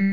Hallo 0.00 0.06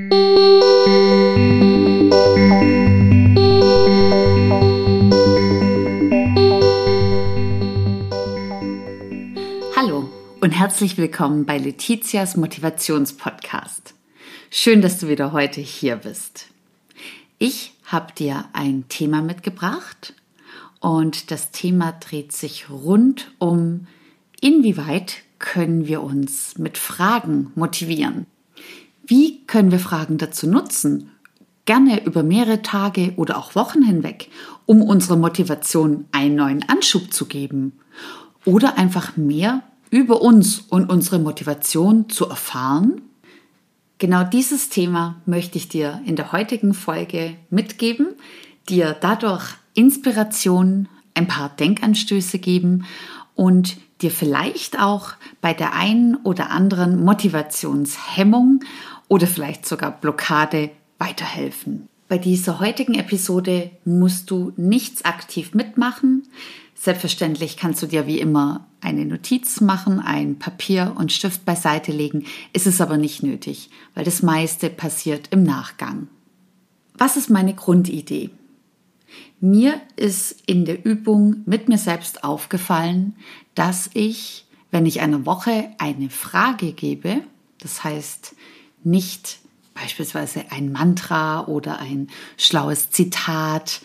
und 10.42 10.50
herzlich 10.50 10.98
willkommen 10.98 11.46
bei 11.46 11.60
Letizias 11.60 12.36
Motivationspodcast. 12.36 13.94
Schön, 14.50 14.82
dass 14.82 14.98
du 14.98 15.08
wieder 15.08 15.34
heute 15.34 15.62
hier 15.62 15.97
bist. 15.97 16.47
Ich 17.38 17.75
habe 17.83 18.11
dir 18.13 18.45
ein 18.54 18.86
Thema 18.89 19.21
mitgebracht 19.21 20.15
und 20.79 21.29
das 21.29 21.52
Thema 21.52 21.91
dreht 21.91 22.31
sich 22.31 22.71
rund 22.71 23.31
um, 23.38 23.86
inwieweit 24.41 25.17
können 25.38 25.86
wir 25.86 26.02
uns 26.02 26.57
mit 26.57 26.79
Fragen 26.79 27.52
motivieren. 27.54 28.25
Wie 29.07 29.45
können 29.45 29.71
wir 29.71 29.79
Fragen 29.79 30.17
dazu 30.17 30.47
nutzen, 30.47 31.11
gerne 31.66 32.05
über 32.05 32.23
mehrere 32.23 32.61
Tage 32.61 33.13
oder 33.17 33.38
auch 33.38 33.53
Wochen 33.53 33.84
hinweg, 33.84 34.30
um 34.66 34.81
unserer 34.81 35.17
Motivation 35.17 36.05
einen 36.11 36.35
neuen 36.35 36.67
Anschub 36.67 37.13
zu 37.13 37.25
geben 37.25 37.73
oder 38.45 38.77
einfach 38.77 39.16
mehr 39.16 39.61
über 39.91 40.21
uns 40.21 40.59
und 40.70 40.89
unsere 40.89 41.20
Motivation 41.20 42.09
zu 42.09 42.27
erfahren? 42.27 43.02
Genau 43.99 44.23
dieses 44.23 44.70
Thema 44.70 45.22
möchte 45.25 45.58
ich 45.58 45.69
dir 45.69 46.02
in 46.05 46.16
der 46.16 46.31
heutigen 46.31 46.73
Folge 46.73 47.35
mitgeben, 47.49 48.08
dir 48.67 48.95
dadurch 48.99 49.53
Inspiration, 49.75 50.89
ein 51.13 51.27
paar 51.27 51.49
Denkanstöße 51.49 52.39
geben 52.39 52.85
und 53.35 53.77
dir 54.02 54.11
vielleicht 54.11 54.81
auch 54.81 55.13
bei 55.41 55.53
der 55.53 55.73
einen 55.73 56.16
oder 56.17 56.49
anderen 56.49 57.03
Motivationshemmung 57.03 58.61
oder 59.08 59.27
vielleicht 59.27 59.66
sogar 59.66 59.91
Blockade 59.91 60.72
weiterhelfen. 60.98 61.88
Bei 62.08 62.18
dieser 62.18 62.59
heutigen 62.59 62.94
Episode 62.95 63.72
musst 63.84 64.30
du 64.30 64.53
nichts 64.58 65.06
aktiv 65.06 65.53
mitmachen. 65.53 66.28
Selbstverständlich 66.75 67.58
kannst 67.58 67.81
du 67.81 67.88
dir 67.88 68.06
wie 68.06 68.20
immer 68.20 68.67
eine 68.80 69.06
Notiz 69.06 69.59
machen, 69.59 70.00
ein 70.00 70.38
Papier 70.38 70.94
und 70.97 71.12
Stift 71.12 71.45
beiseite 71.45 71.92
legen. 71.92 72.25
Ist 72.53 72.67
es 72.67 72.80
aber 72.80 72.97
nicht 72.97 73.23
nötig, 73.23 73.72
weil 73.95 74.06
das 74.06 74.22
meiste 74.22 74.70
passiert 74.70 75.30
im 75.31 75.42
Nachgang. 75.44 76.08
Was 76.94 77.17
ist 77.17 77.31
meine 77.31 77.56
Grundidee? 77.56 78.30
Mir 79.40 79.81
ist 79.95 80.44
in 80.45 80.66
der 80.66 80.86
Übung 80.86 81.38
mit 81.45 81.67
mir 81.67 81.78
selbst 81.78 82.23
aufgefallen, 82.23 83.16
dass 83.56 83.90
ich, 83.94 84.45
wenn 84.69 84.86
ich 84.86 85.02
einer 85.02 85.25
Woche 85.25 85.69
eine 85.80 86.09
Frage 86.09 86.72
gebe, 86.72 87.22
das 87.59 87.84
heißt 87.84 88.34
nicht 88.86 89.39
beispielsweise 89.73 90.45
ein 90.52 90.72
Mantra 90.72 91.45
oder 91.45 91.80
ein 91.80 92.08
schlaues 92.38 92.91
Zitat 92.91 93.81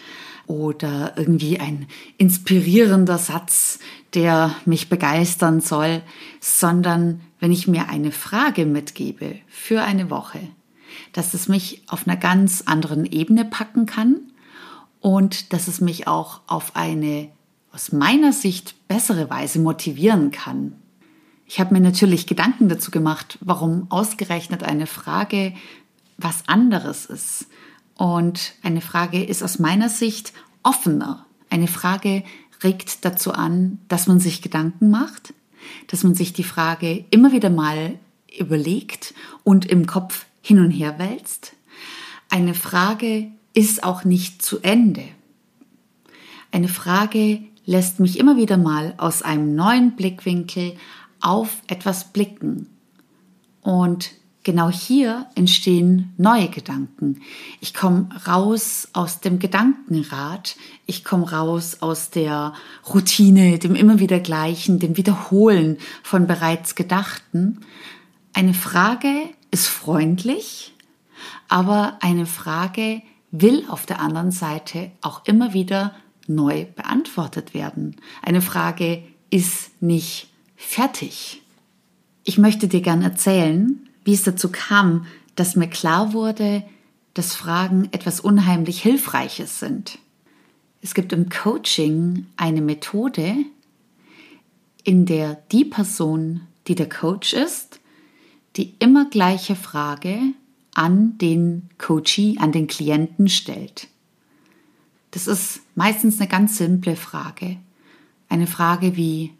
oder 0.47 1.15
irgendwie 1.17 1.59
ein 1.61 1.87
inspirierender 2.17 3.19
Satz, 3.19 3.79
der 4.15 4.55
mich 4.65 4.89
begeistern 4.89 5.61
soll, 5.61 6.03
sondern 6.41 7.21
wenn 7.39 7.53
ich 7.53 7.69
mir 7.69 7.89
eine 7.89 8.13
Frage 8.13 8.67
mitgebe 8.67 9.39
für 9.49 9.83
eine 9.83 10.11
Woche, 10.11 10.41
dass 11.13 11.35
es 11.35 11.49
mich 11.49 11.83
auf 11.89 12.07
einer 12.07 12.17
ganz 12.17 12.63
anderen 12.67 13.05
Ebene 13.05 13.45
packen 13.45 13.87
kann 13.87 14.21
und 15.01 15.53
dass 15.53 15.69
es 15.69 15.81
mich 15.81 16.07
auch 16.07 16.41
auf 16.47 16.77
eine 16.77 17.29
aus 17.73 17.93
meiner 17.93 18.33
Sicht 18.33 18.89
bessere 18.89 19.31
Weise 19.31 19.61
motivieren 19.61 20.33
kann. 20.33 20.80
Ich 21.53 21.59
habe 21.59 21.75
mir 21.75 21.81
natürlich 21.81 22.29
Gedanken 22.29 22.69
dazu 22.69 22.93
gemacht, 22.93 23.37
warum 23.41 23.91
ausgerechnet 23.91 24.63
eine 24.63 24.87
Frage 24.87 25.53
was 26.17 26.47
anderes 26.47 27.07
ist. 27.07 27.49
Und 27.97 28.53
eine 28.63 28.81
Frage 28.81 29.25
ist 29.25 29.43
aus 29.43 29.59
meiner 29.59 29.89
Sicht 29.89 30.33
offener. 30.63 31.27
Eine 31.51 31.67
Frage 31.67 32.23
regt 32.63 33.05
dazu 33.05 33.33
an, 33.33 33.79
dass 33.89 34.07
man 34.07 34.21
sich 34.21 34.43
Gedanken 34.43 34.91
macht, 34.91 35.35
dass 35.89 36.05
man 36.05 36.15
sich 36.15 36.33
die 36.33 36.45
Frage 36.45 37.05
immer 37.11 37.33
wieder 37.33 37.51
mal 37.51 37.99
überlegt 38.39 39.13
und 39.43 39.67
im 39.67 39.89
Kopf 39.89 40.27
hin 40.43 40.61
und 40.61 40.71
her 40.71 41.01
wälzt. 41.01 41.55
Eine 42.29 42.55
Frage 42.55 43.27
ist 43.55 43.83
auch 43.83 44.05
nicht 44.05 44.41
zu 44.41 44.61
Ende. 44.61 45.03
Eine 46.53 46.69
Frage 46.69 47.41
lässt 47.67 47.99
mich 47.99 48.21
immer 48.21 48.37
wieder 48.37 48.57
mal 48.57 48.95
aus 48.99 49.23
einem 49.23 49.57
neuen 49.57 49.97
Blickwinkel 49.97 50.77
auf 51.21 51.63
etwas 51.67 52.13
blicken. 52.13 52.69
Und 53.63 54.11
genau 54.43 54.71
hier 54.71 55.27
entstehen 55.35 56.13
neue 56.17 56.49
Gedanken. 56.49 57.21
Ich 57.61 57.75
komme 57.75 58.09
raus 58.27 58.89
aus 58.93 59.21
dem 59.21 59.39
Gedankenrad, 59.39 60.57
ich 60.87 61.05
komme 61.05 61.31
raus 61.31 61.79
aus 61.81 62.11
der 62.11 62.55
Routine, 62.93 63.59
dem 63.59 63.75
immer 63.75 63.99
wieder 63.99 64.21
gleichen, 64.21 64.79
dem 64.79 64.97
Wiederholen 64.97 65.79
von 66.03 66.27
bereits 66.27 66.75
Gedachten. 66.75 67.61
Eine 68.33 68.55
Frage 68.55 69.29
ist 69.51 69.67
freundlich, 69.67 70.75
aber 71.49 71.99
eine 72.01 72.27
Frage 72.27 73.03
will 73.31 73.65
auf 73.69 73.87
der 73.87 74.01
anderen 74.01 74.31
Seite 74.31 74.91
auch 75.03 75.25
immer 75.27 75.53
wieder 75.53 75.95
neu 76.27 76.65
beantwortet 76.65 77.55
werden. 77.55 77.97
Eine 78.23 78.41
Frage 78.41 79.03
ist 79.31 79.83
nicht 79.83 80.30
fertig. 80.61 81.43
Ich 82.23 82.39
möchte 82.39 82.69
dir 82.69 82.83
gern 82.83 83.03
erzählen, 83.03 83.89
wie 84.05 84.13
es 84.13 84.23
dazu 84.23 84.51
kam, 84.53 85.07
dass 85.35 85.57
mir 85.57 85.69
klar 85.69 86.13
wurde, 86.13 86.63
dass 87.15 87.35
Fragen 87.35 87.89
etwas 87.93 88.21
unheimlich 88.21 88.83
Hilfreiches 88.83 89.59
sind. 89.59 89.99
Es 90.83 90.95
gibt 90.95 91.13
im 91.13 91.29
Coaching 91.29 92.27
eine 92.37 92.61
Methode, 92.61 93.37
in 94.85 95.07
der 95.07 95.43
die 95.51 95.65
Person, 95.65 96.43
die 96.69 96.75
der 96.75 96.89
Coach 96.89 97.33
ist, 97.33 97.81
die 98.57 98.75
immer 98.79 99.09
gleiche 99.09 99.57
Frage 99.57 100.21
an 100.75 101.19
den 101.19 101.71
Coachee, 101.79 102.37
an 102.39 102.53
den 102.53 102.67
Klienten 102.67 103.29
stellt. 103.29 103.89
Das 105.11 105.27
ist 105.27 105.61
meistens 105.75 106.21
eine 106.21 106.29
ganz 106.29 106.59
simple 106.59 106.97
Frage. 106.97 107.57
Eine 108.29 108.47
Frage 108.47 108.97
wie, 108.97 109.33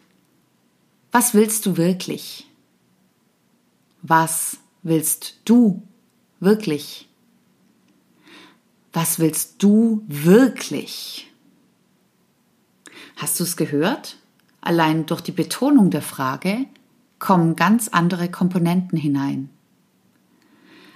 was 1.11 1.33
willst 1.33 1.65
du 1.65 1.77
wirklich? 1.77 2.47
Was 4.01 4.57
willst 4.83 5.41
du 5.45 5.83
wirklich? 6.39 7.09
Was 8.93 9.19
willst 9.19 9.61
du 9.61 10.03
wirklich? 10.07 11.31
Hast 13.15 13.39
du 13.39 13.43
es 13.43 13.55
gehört? 13.55 14.17
Allein 14.61 15.05
durch 15.05 15.21
die 15.21 15.31
Betonung 15.31 15.91
der 15.91 16.01
Frage 16.01 16.65
kommen 17.19 17.55
ganz 17.55 17.87
andere 17.89 18.29
Komponenten 18.29 18.97
hinein. 18.97 19.49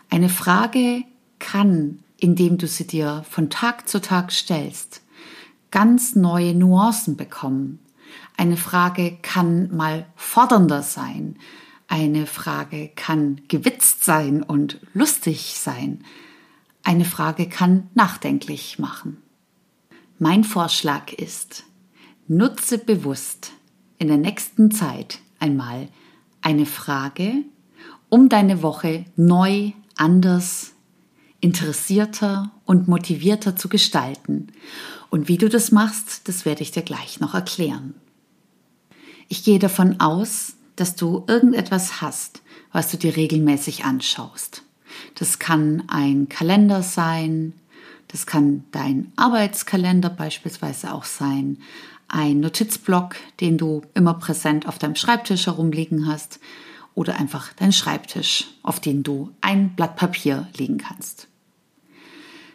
Eine 0.10 0.30
Frage 0.30 1.04
kann, 1.40 2.00
indem 2.18 2.58
du 2.58 2.68
sie 2.68 2.88
dir 2.88 3.24
von 3.30 3.50
Tag 3.50 3.88
zu 3.88 4.02
Tag 4.02 4.32
stellst, 4.32 5.02
ganz 5.72 6.16
neue 6.16 6.54
Nuancen 6.56 7.18
bekommen. 7.18 7.80
Eine 8.38 8.58
Frage 8.58 9.18
kann 9.22 9.76
mal 9.76 10.06
fordernder 10.16 10.84
sein. 10.84 11.38
Eine 11.88 12.26
Frage 12.26 12.90
kann 12.96 13.42
gewitzt 13.48 14.04
sein 14.04 14.44
und 14.44 14.80
lustig 14.94 15.56
sein. 15.58 16.04
Eine 16.84 17.06
Frage 17.06 17.48
kann 17.48 17.90
nachdenklich 17.94 18.80
machen. 18.80 19.18
Mein 20.20 20.44
Vorschlag 20.44 21.14
ist, 21.14 21.64
nutze 22.28 22.78
bewusst 22.78 23.52
in 23.98 24.08
der 24.08 24.18
nächsten 24.18 24.72
Zeit 24.72 25.20
einmal 25.40 25.90
eine 26.42 26.66
Frage, 26.66 27.44
um 28.10 28.30
deine 28.30 28.62
Woche 28.62 29.06
neu 29.16 29.72
anders, 29.98 30.74
interessierter 31.42 32.52
und 32.66 32.88
motivierter 32.88 33.56
zu 33.56 33.70
gestalten. 33.70 34.48
Und 35.10 35.28
wie 35.28 35.38
du 35.38 35.50
das 35.50 35.72
machst, 35.72 36.28
das 36.28 36.46
werde 36.46 36.64
ich 36.64 36.72
dir 36.72 36.82
gleich 36.82 37.20
noch 37.20 37.34
erklären. 37.34 37.96
Ich 39.28 39.44
gehe 39.44 39.60
davon 39.60 40.00
aus, 40.00 40.54
dass 40.76 40.96
du 40.96 41.24
irgendetwas 41.28 42.02
hast, 42.02 42.42
was 42.72 42.92
du 42.92 42.98
dir 42.98 43.16
regelmäßig 43.16 43.86
anschaust. 43.86 44.64
Das 45.16 45.40
kann 45.40 45.84
ein 45.88 46.30
Kalender 46.30 46.84
sein, 46.84 47.54
das 48.08 48.26
kann 48.26 48.64
dein 48.72 49.12
Arbeitskalender 49.16 50.10
beispielsweise 50.10 50.94
auch 50.94 51.06
sein, 51.06 51.58
ein 52.08 52.40
Notizblock, 52.40 53.16
den 53.40 53.58
du 53.58 53.82
immer 53.94 54.14
präsent 54.14 54.68
auf 54.68 54.78
deinem 54.78 54.96
Schreibtisch 54.96 55.48
herumliegen 55.48 56.08
hast, 56.08 56.40
oder 56.94 57.20
einfach 57.20 57.52
dein 57.54 57.74
Schreibtisch, 57.74 58.46
auf 58.64 58.80
den 58.80 59.04
du 59.04 59.32
ein 59.42 59.76
Blatt 59.76 59.98
Papier 59.98 60.48
legen 60.58 60.78
kannst. 60.78 61.28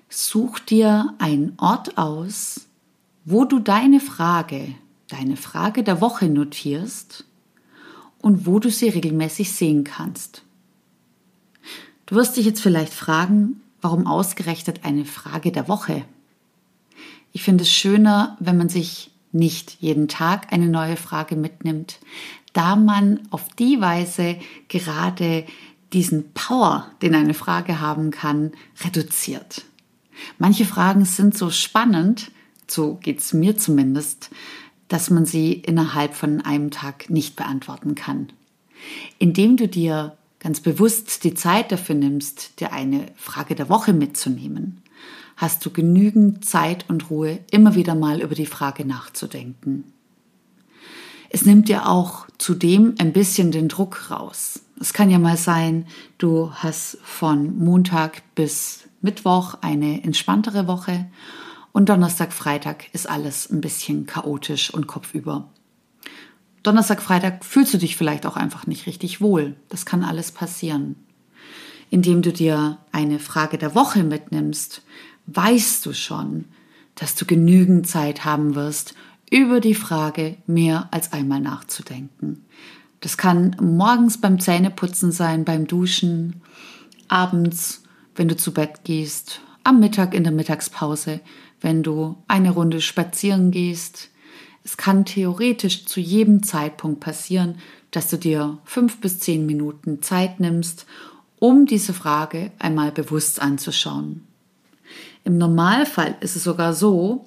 Such 0.08 0.58
dir 0.60 1.14
einen 1.18 1.52
Ort 1.58 1.98
aus, 1.98 2.66
wo 3.24 3.44
du 3.44 3.58
deine 3.58 4.00
Frage, 4.00 4.74
deine 5.10 5.36
Frage 5.36 5.82
der 5.82 6.00
Woche 6.00 6.28
notierst 6.28 7.24
und 8.18 8.46
wo 8.46 8.58
du 8.58 8.70
sie 8.70 8.88
regelmäßig 8.88 9.52
sehen 9.52 9.84
kannst. 9.84 10.42
Du 12.06 12.16
wirst 12.16 12.36
dich 12.36 12.46
jetzt 12.46 12.60
vielleicht 12.60 12.92
fragen, 12.92 13.60
warum 13.80 14.06
ausgerechnet 14.06 14.84
eine 14.84 15.04
Frage 15.04 15.52
der 15.52 15.68
Woche? 15.68 16.04
Ich 17.32 17.42
finde 17.42 17.62
es 17.62 17.70
schöner, 17.70 18.36
wenn 18.40 18.58
man 18.58 18.68
sich 18.68 19.10
nicht 19.32 19.76
jeden 19.80 20.08
Tag 20.08 20.52
eine 20.52 20.66
neue 20.66 20.96
Frage 20.96 21.36
mitnimmt, 21.36 22.00
da 22.52 22.74
man 22.74 23.20
auf 23.30 23.48
die 23.50 23.80
Weise 23.80 24.36
gerade 24.68 25.46
diesen 25.92 26.32
Power, 26.32 26.90
den 27.02 27.14
eine 27.14 27.34
Frage 27.34 27.80
haben 27.80 28.10
kann, 28.10 28.52
reduziert. 28.84 29.64
Manche 30.38 30.64
Fragen 30.64 31.04
sind 31.04 31.36
so 31.36 31.50
spannend, 31.50 32.30
so 32.66 32.94
geht's 32.94 33.32
mir 33.32 33.56
zumindest, 33.56 34.30
dass 34.90 35.08
man 35.08 35.24
sie 35.24 35.52
innerhalb 35.52 36.14
von 36.14 36.42
einem 36.42 36.70
Tag 36.70 37.08
nicht 37.08 37.36
beantworten 37.36 37.94
kann. 37.94 38.28
Indem 39.18 39.56
du 39.56 39.68
dir 39.68 40.16
ganz 40.40 40.60
bewusst 40.60 41.22
die 41.22 41.34
Zeit 41.34 41.70
dafür 41.70 41.94
nimmst, 41.94 42.58
dir 42.60 42.72
eine 42.72 43.06
Frage 43.14 43.54
der 43.54 43.68
Woche 43.68 43.92
mitzunehmen, 43.92 44.82
hast 45.36 45.64
du 45.64 45.70
genügend 45.70 46.44
Zeit 46.44 46.86
und 46.88 47.08
Ruhe, 47.08 47.38
immer 47.52 47.76
wieder 47.76 47.94
mal 47.94 48.20
über 48.20 48.34
die 48.34 48.46
Frage 48.46 48.84
nachzudenken. 48.84 49.84
Es 51.28 51.46
nimmt 51.46 51.68
dir 51.68 51.88
auch 51.88 52.26
zudem 52.38 52.96
ein 52.98 53.12
bisschen 53.12 53.52
den 53.52 53.68
Druck 53.68 54.10
raus. 54.10 54.60
Es 54.80 54.92
kann 54.92 55.08
ja 55.08 55.20
mal 55.20 55.36
sein, 55.36 55.86
du 56.18 56.50
hast 56.52 56.98
von 57.04 57.56
Montag 57.58 58.22
bis 58.34 58.88
Mittwoch 59.02 59.54
eine 59.60 60.02
entspanntere 60.02 60.66
Woche 60.66 61.06
und 61.72 61.88
Donnerstag, 61.88 62.32
Freitag 62.32 62.92
ist 62.92 63.08
alles 63.08 63.50
ein 63.50 63.60
bisschen 63.60 64.06
chaotisch 64.06 64.72
und 64.72 64.86
kopfüber. 64.86 65.48
Donnerstag, 66.62 67.00
Freitag 67.00 67.44
fühlst 67.44 67.72
du 67.72 67.78
dich 67.78 67.96
vielleicht 67.96 68.26
auch 68.26 68.36
einfach 68.36 68.66
nicht 68.66 68.86
richtig 68.86 69.20
wohl. 69.20 69.56
Das 69.68 69.86
kann 69.86 70.04
alles 70.04 70.32
passieren. 70.32 70.96
Indem 71.88 72.22
du 72.22 72.32
dir 72.32 72.78
eine 72.92 73.18
Frage 73.18 73.56
der 73.56 73.74
Woche 73.74 74.02
mitnimmst, 74.02 74.82
weißt 75.26 75.86
du 75.86 75.92
schon, 75.94 76.44
dass 76.96 77.14
du 77.14 77.24
genügend 77.24 77.86
Zeit 77.86 78.24
haben 78.24 78.54
wirst, 78.54 78.94
über 79.30 79.60
die 79.60 79.74
Frage 79.74 80.36
mehr 80.46 80.88
als 80.90 81.12
einmal 81.12 81.40
nachzudenken. 81.40 82.44
Das 83.00 83.16
kann 83.16 83.56
morgens 83.60 84.20
beim 84.20 84.38
Zähneputzen 84.38 85.12
sein, 85.12 85.44
beim 85.44 85.66
Duschen, 85.66 86.42
abends, 87.08 87.82
wenn 88.14 88.28
du 88.28 88.36
zu 88.36 88.52
Bett 88.52 88.84
gehst, 88.84 89.40
am 89.64 89.80
Mittag 89.80 90.14
in 90.14 90.24
der 90.24 90.32
Mittagspause, 90.32 91.20
wenn 91.60 91.82
du 91.82 92.16
eine 92.28 92.50
Runde 92.50 92.80
spazieren 92.80 93.50
gehst. 93.50 94.10
Es 94.64 94.76
kann 94.76 95.04
theoretisch 95.04 95.86
zu 95.86 96.00
jedem 96.00 96.42
Zeitpunkt 96.42 97.00
passieren, 97.00 97.56
dass 97.90 98.08
du 98.08 98.16
dir 98.16 98.58
fünf 98.64 99.00
bis 99.00 99.18
zehn 99.18 99.46
Minuten 99.46 100.02
Zeit 100.02 100.40
nimmst, 100.40 100.86
um 101.38 101.66
diese 101.66 101.92
Frage 101.94 102.52
einmal 102.58 102.92
bewusst 102.92 103.40
anzuschauen. 103.40 104.22
Im 105.24 105.38
Normalfall 105.38 106.16
ist 106.20 106.36
es 106.36 106.44
sogar 106.44 106.74
so, 106.74 107.26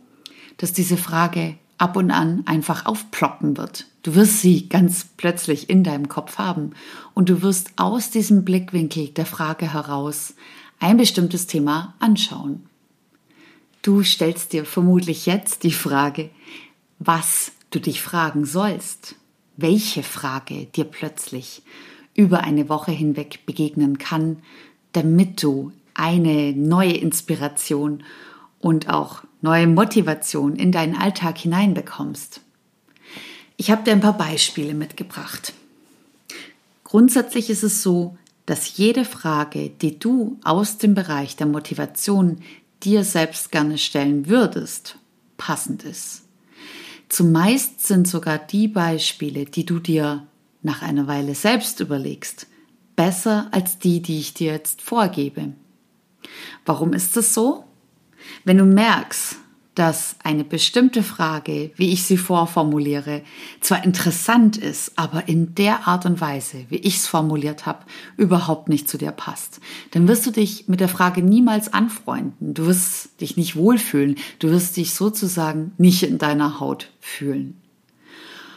dass 0.57 0.73
diese 0.73 0.97
Frage 0.97 1.55
ab 1.77 1.95
und 1.97 2.11
an 2.11 2.43
einfach 2.45 2.85
aufploppen 2.85 3.57
wird. 3.57 3.87
Du 4.03 4.15
wirst 4.15 4.41
sie 4.41 4.69
ganz 4.69 5.05
plötzlich 5.17 5.69
in 5.69 5.83
deinem 5.83 6.07
Kopf 6.07 6.37
haben 6.37 6.71
und 7.13 7.29
du 7.29 7.41
wirst 7.41 7.71
aus 7.77 8.09
diesem 8.09 8.45
Blickwinkel 8.45 9.09
der 9.09 9.25
Frage 9.25 9.73
heraus 9.73 10.35
ein 10.79 10.97
bestimmtes 10.97 11.47
Thema 11.47 11.95
anschauen. 11.99 12.67
Du 13.83 14.01
stellst 14.01 14.53
dir 14.53 14.63
vermutlich 14.63 15.25
jetzt 15.25 15.63
die 15.63 15.73
Frage, 15.73 16.29
was 16.99 17.51
du 17.69 17.79
dich 17.79 18.01
fragen 18.01 18.45
sollst, 18.45 19.15
welche 19.57 20.03
Frage 20.03 20.67
dir 20.67 20.85
plötzlich 20.85 21.63
über 22.15 22.39
eine 22.45 22.69
Woche 22.69 22.91
hinweg 22.91 23.45
begegnen 23.45 23.97
kann, 23.97 24.41
damit 24.93 25.43
du 25.43 25.73
eine 25.93 26.53
neue 26.53 26.93
Inspiration 26.93 28.05
und 28.59 28.87
auch 28.87 29.23
neue 29.41 29.67
Motivation 29.67 30.55
in 30.55 30.71
deinen 30.71 30.95
Alltag 30.95 31.37
hineinbekommst. 31.37 32.39
Ich 33.57 33.69
habe 33.69 33.83
dir 33.83 33.91
ein 33.91 33.99
paar 33.99 34.17
Beispiele 34.17 34.75
mitgebracht. 34.75 35.51
Grundsätzlich 36.85 37.49
ist 37.49 37.63
es 37.63 37.83
so, 37.83 38.17
dass 38.45 38.77
jede 38.77 39.03
Frage, 39.03 39.69
die 39.69 39.99
du 39.99 40.39
aus 40.45 40.77
dem 40.77 40.93
Bereich 40.93 41.35
der 41.35 41.47
Motivation 41.47 42.39
dir 42.83 43.03
selbst 43.03 43.51
gerne 43.51 43.77
stellen 43.77 44.27
würdest, 44.27 44.97
passend 45.37 45.83
ist. 45.83 46.23
Zumeist 47.09 47.85
sind 47.85 48.07
sogar 48.07 48.39
die 48.39 48.67
Beispiele, 48.67 49.45
die 49.45 49.65
du 49.65 49.79
dir 49.79 50.27
nach 50.61 50.81
einer 50.81 51.07
Weile 51.07 51.35
selbst 51.35 51.79
überlegst, 51.79 52.47
besser 52.95 53.49
als 53.51 53.77
die, 53.79 54.01
die 54.01 54.19
ich 54.19 54.33
dir 54.33 54.53
jetzt 54.53 54.81
vorgebe. 54.81 55.53
Warum 56.65 56.93
ist 56.93 57.15
das 57.17 57.33
so? 57.33 57.65
Wenn 58.45 58.57
du 58.57 58.65
merkst, 58.65 59.35
dass 59.75 60.15
eine 60.23 60.43
bestimmte 60.43 61.01
Frage, 61.01 61.71
wie 61.75 61.91
ich 61.91 62.03
sie 62.03 62.17
vorformuliere, 62.17 63.21
zwar 63.59 63.83
interessant 63.83 64.57
ist, 64.57 64.93
aber 64.97 65.27
in 65.27 65.55
der 65.55 65.87
Art 65.87 66.05
und 66.05 66.21
Weise, 66.21 66.65
wie 66.69 66.77
ich 66.77 66.97
es 66.97 67.07
formuliert 67.07 67.65
habe, 67.65 67.85
überhaupt 68.17 68.69
nicht 68.69 68.87
zu 68.87 68.97
dir 68.97 69.11
passt, 69.11 69.59
dann 69.91 70.07
wirst 70.07 70.25
du 70.25 70.31
dich 70.31 70.67
mit 70.67 70.79
der 70.79 70.89
Frage 70.89 71.23
niemals 71.23 71.73
anfreunden. 71.73 72.53
Du 72.53 72.67
wirst 72.67 73.19
dich 73.19 73.35
nicht 73.35 73.55
wohlfühlen. 73.55 74.15
Du 74.39 74.49
wirst 74.49 74.77
dich 74.77 74.93
sozusagen 74.93 75.71
nicht 75.77 76.03
in 76.03 76.19
deiner 76.19 76.59
Haut 76.59 76.89
fühlen. 76.99 77.59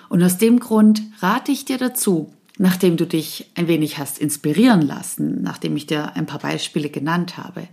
Und 0.08 0.22
aus 0.22 0.38
dem 0.38 0.60
Grund 0.60 1.02
rate 1.20 1.50
ich 1.50 1.64
dir 1.64 1.78
dazu, 1.78 2.32
nachdem 2.58 2.96
du 2.96 3.06
dich 3.06 3.50
ein 3.54 3.68
wenig 3.68 3.98
hast 3.98 4.18
inspirieren 4.18 4.82
lassen, 4.82 5.42
nachdem 5.42 5.76
ich 5.76 5.86
dir 5.86 6.14
ein 6.14 6.26
paar 6.26 6.38
Beispiele 6.38 6.90
genannt 6.90 7.36
habe, 7.36 7.68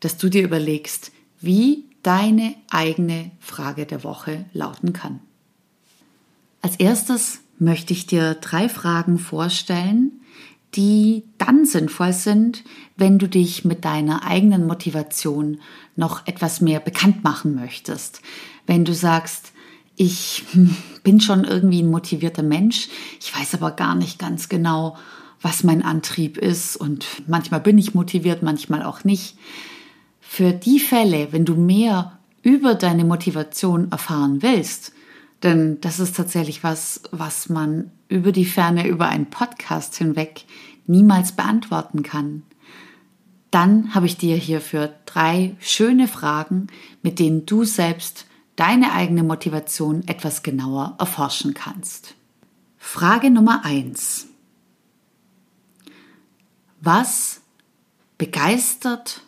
dass 0.00 0.16
du 0.16 0.28
dir 0.28 0.42
überlegst, 0.42 1.12
wie 1.40 1.84
deine 2.02 2.54
eigene 2.70 3.30
Frage 3.40 3.86
der 3.86 4.04
Woche 4.04 4.44
lauten 4.52 4.92
kann. 4.92 5.20
Als 6.62 6.76
erstes 6.76 7.40
möchte 7.58 7.92
ich 7.92 8.06
dir 8.06 8.34
drei 8.34 8.68
Fragen 8.68 9.18
vorstellen, 9.18 10.12
die 10.74 11.24
dann 11.38 11.64
sinnvoll 11.64 12.12
sind, 12.12 12.64
wenn 12.96 13.18
du 13.18 13.28
dich 13.28 13.64
mit 13.64 13.84
deiner 13.84 14.24
eigenen 14.24 14.66
Motivation 14.66 15.60
noch 15.96 16.26
etwas 16.26 16.60
mehr 16.60 16.80
bekannt 16.80 17.24
machen 17.24 17.54
möchtest. 17.54 18.22
Wenn 18.66 18.84
du 18.84 18.94
sagst, 18.94 19.52
ich 19.96 20.44
bin 21.02 21.20
schon 21.20 21.44
irgendwie 21.44 21.82
ein 21.82 21.90
motivierter 21.90 22.42
Mensch, 22.42 22.88
ich 23.20 23.36
weiß 23.36 23.54
aber 23.54 23.72
gar 23.72 23.94
nicht 23.94 24.18
ganz 24.18 24.48
genau, 24.48 24.96
was 25.42 25.64
mein 25.64 25.82
Antrieb 25.82 26.36
ist 26.36 26.76
und 26.76 27.06
manchmal 27.26 27.60
bin 27.60 27.78
ich 27.78 27.94
motiviert, 27.94 28.42
manchmal 28.42 28.82
auch 28.82 29.04
nicht 29.04 29.36
für 30.32 30.52
die 30.52 30.78
Fälle, 30.78 31.32
wenn 31.32 31.44
du 31.44 31.56
mehr 31.56 32.20
über 32.42 32.76
deine 32.76 33.04
Motivation 33.04 33.90
erfahren 33.90 34.42
willst, 34.42 34.92
denn 35.42 35.80
das 35.80 35.98
ist 35.98 36.14
tatsächlich 36.14 36.62
was, 36.62 37.02
was 37.10 37.48
man 37.48 37.90
über 38.08 38.30
die 38.30 38.44
Ferne, 38.44 38.86
über 38.86 39.08
einen 39.08 39.26
Podcast 39.26 39.96
hinweg 39.96 40.44
niemals 40.86 41.32
beantworten 41.32 42.04
kann. 42.04 42.44
Dann 43.50 43.92
habe 43.92 44.06
ich 44.06 44.18
dir 44.18 44.36
hierfür 44.36 44.94
drei 45.04 45.56
schöne 45.58 46.06
Fragen, 46.06 46.68
mit 47.02 47.18
denen 47.18 47.44
du 47.44 47.64
selbst 47.64 48.26
deine 48.54 48.92
eigene 48.92 49.24
Motivation 49.24 50.06
etwas 50.06 50.44
genauer 50.44 50.94
erforschen 51.00 51.54
kannst. 51.54 52.14
Frage 52.78 53.30
Nummer 53.30 53.64
eins: 53.64 54.28
Was 56.80 57.40
begeistert 58.16 59.22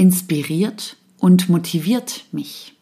inspiriert 0.00 0.96
und 1.18 1.50
motiviert 1.50 2.24
mich? 2.32 2.74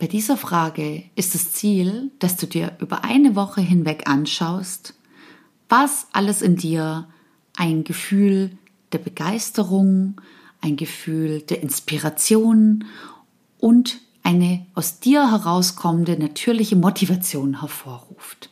Bei 0.00 0.08
dieser 0.08 0.36
Frage 0.36 1.04
ist 1.14 1.36
das 1.36 1.52
Ziel, 1.52 2.10
dass 2.18 2.36
du 2.36 2.48
dir 2.48 2.76
über 2.80 3.04
eine 3.04 3.36
Woche 3.36 3.60
hinweg 3.60 4.08
anschaust, 4.08 4.94
was 5.68 6.08
alles 6.12 6.42
in 6.42 6.56
dir 6.56 7.06
ein 7.56 7.84
Gefühl 7.84 8.50
der 8.90 8.98
Begeisterung, 8.98 10.20
ein 10.60 10.76
Gefühl 10.76 11.42
der 11.42 11.62
Inspiration 11.62 12.84
und 13.58 14.00
eine 14.24 14.66
aus 14.74 14.98
dir 14.98 15.30
herauskommende 15.30 16.18
natürliche 16.18 16.74
Motivation 16.74 17.60
hervorruft. 17.60 18.50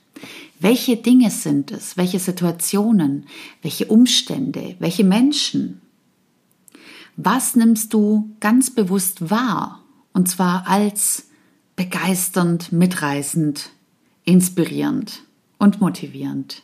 Welche 0.61 0.97
Dinge 0.97 1.31
sind 1.33 1.73
es? 1.73 1.97
Welche 1.97 2.21
Situationen? 2.21 3.27
Welche 3.63 3.87
Umstände? 3.87 4.77
Welche 4.79 5.03
Menschen? 5.03 5.81
Was 7.17 7.57
nimmst 7.57 7.95
du 7.95 8.37
ganz 8.41 8.71
bewusst 8.71 9.31
wahr? 9.31 9.83
Und 10.13 10.29
zwar 10.29 10.69
als 10.69 11.29
begeisternd, 11.75 12.73
mitreißend, 12.73 13.71
inspirierend 14.25 15.23
und 15.59 15.81
motivierend. 15.81 16.63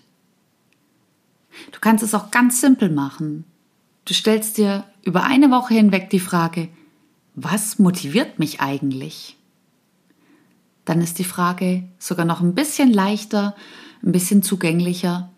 Du 1.71 1.81
kannst 1.81 2.03
es 2.05 2.15
auch 2.15 2.31
ganz 2.31 2.61
simpel 2.61 2.91
machen. 2.91 3.45
Du 4.05 4.15
stellst 4.15 4.59
dir 4.59 4.85
über 5.05 5.25
eine 5.25 5.51
Woche 5.51 5.75
hinweg 5.75 6.11
die 6.11 6.21
Frage, 6.21 6.69
was 7.35 7.79
motiviert 7.79 8.39
mich 8.39 8.61
eigentlich? 8.61 9.37
Dann 10.85 11.01
ist 11.01 11.19
die 11.19 11.25
Frage 11.25 11.85
sogar 11.99 12.27
noch 12.27 12.41
ein 12.41 12.55
bisschen 12.55 12.93
leichter, 12.93 13.55
ein 14.03 14.13
bisschen 14.13 14.43
zugänglicher. 14.43 15.31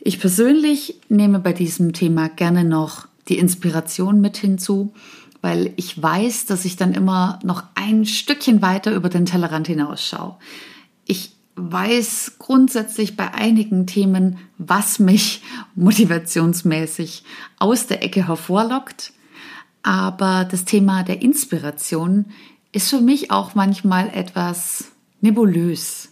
Ich 0.00 0.20
persönlich 0.20 1.00
nehme 1.08 1.40
bei 1.40 1.52
diesem 1.52 1.92
Thema 1.92 2.28
gerne 2.28 2.62
noch 2.62 3.08
die 3.28 3.38
Inspiration 3.38 4.20
mit 4.20 4.36
hinzu, 4.36 4.92
weil 5.40 5.72
ich 5.76 6.00
weiß, 6.00 6.46
dass 6.46 6.64
ich 6.64 6.76
dann 6.76 6.94
immer 6.94 7.38
noch 7.44 7.62
ein 7.74 8.04
Stückchen 8.06 8.62
weiter 8.62 8.94
über 8.94 9.08
den 9.08 9.26
Tellerrand 9.26 9.66
hinausschaue. 9.66 10.36
Ich 11.04 11.36
weiß 11.56 12.34
grundsätzlich 12.38 13.16
bei 13.16 13.32
einigen 13.32 13.86
Themen, 13.86 14.38
was 14.58 14.98
mich 14.98 15.42
motivationsmäßig 15.74 17.24
aus 17.58 17.86
der 17.86 18.02
Ecke 18.02 18.28
hervorlockt. 18.28 19.12
Aber 19.82 20.44
das 20.44 20.64
Thema 20.64 21.04
der 21.04 21.22
Inspiration 21.22 22.26
ist 22.72 22.90
für 22.90 23.00
mich 23.00 23.30
auch 23.30 23.54
manchmal 23.54 24.08
etwas 24.08 24.90
nebulös. 25.20 26.10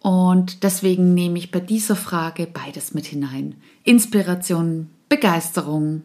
Und 0.00 0.64
deswegen 0.64 1.14
nehme 1.14 1.38
ich 1.38 1.50
bei 1.50 1.60
dieser 1.60 1.96
Frage 1.96 2.46
beides 2.46 2.92
mit 2.92 3.06
hinein. 3.06 3.54
Inspiration, 3.84 4.90
Begeisterung 5.14 6.02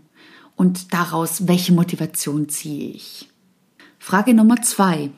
und 0.56 0.94
daraus, 0.94 1.48
welche 1.48 1.74
Motivation 1.74 2.48
ziehe 2.48 2.92
ich. 2.92 3.28
Frage 3.98 4.36
Nummer 4.36 4.62
zwei. 4.62 5.10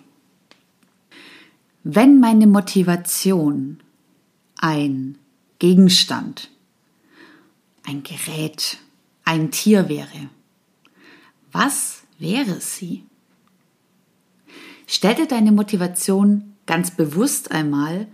Wenn 1.84 2.22
meine 2.22 2.48
Motivation 2.48 3.84
ein 4.56 5.18
Gegenstand, 5.60 6.50
ein 7.84 8.02
Gerät, 8.04 8.78
ein 9.26 9.52
Tier 9.52 9.90
wäre, 9.90 10.30
was 11.52 12.04
wäre 12.18 12.62
sie? 12.62 13.04
Stell 14.88 15.16
dir 15.16 15.28
deine 15.28 15.52
Motivation 15.52 16.56
ganz 16.66 16.92
bewusst 16.92 17.52
einmal 17.52 18.08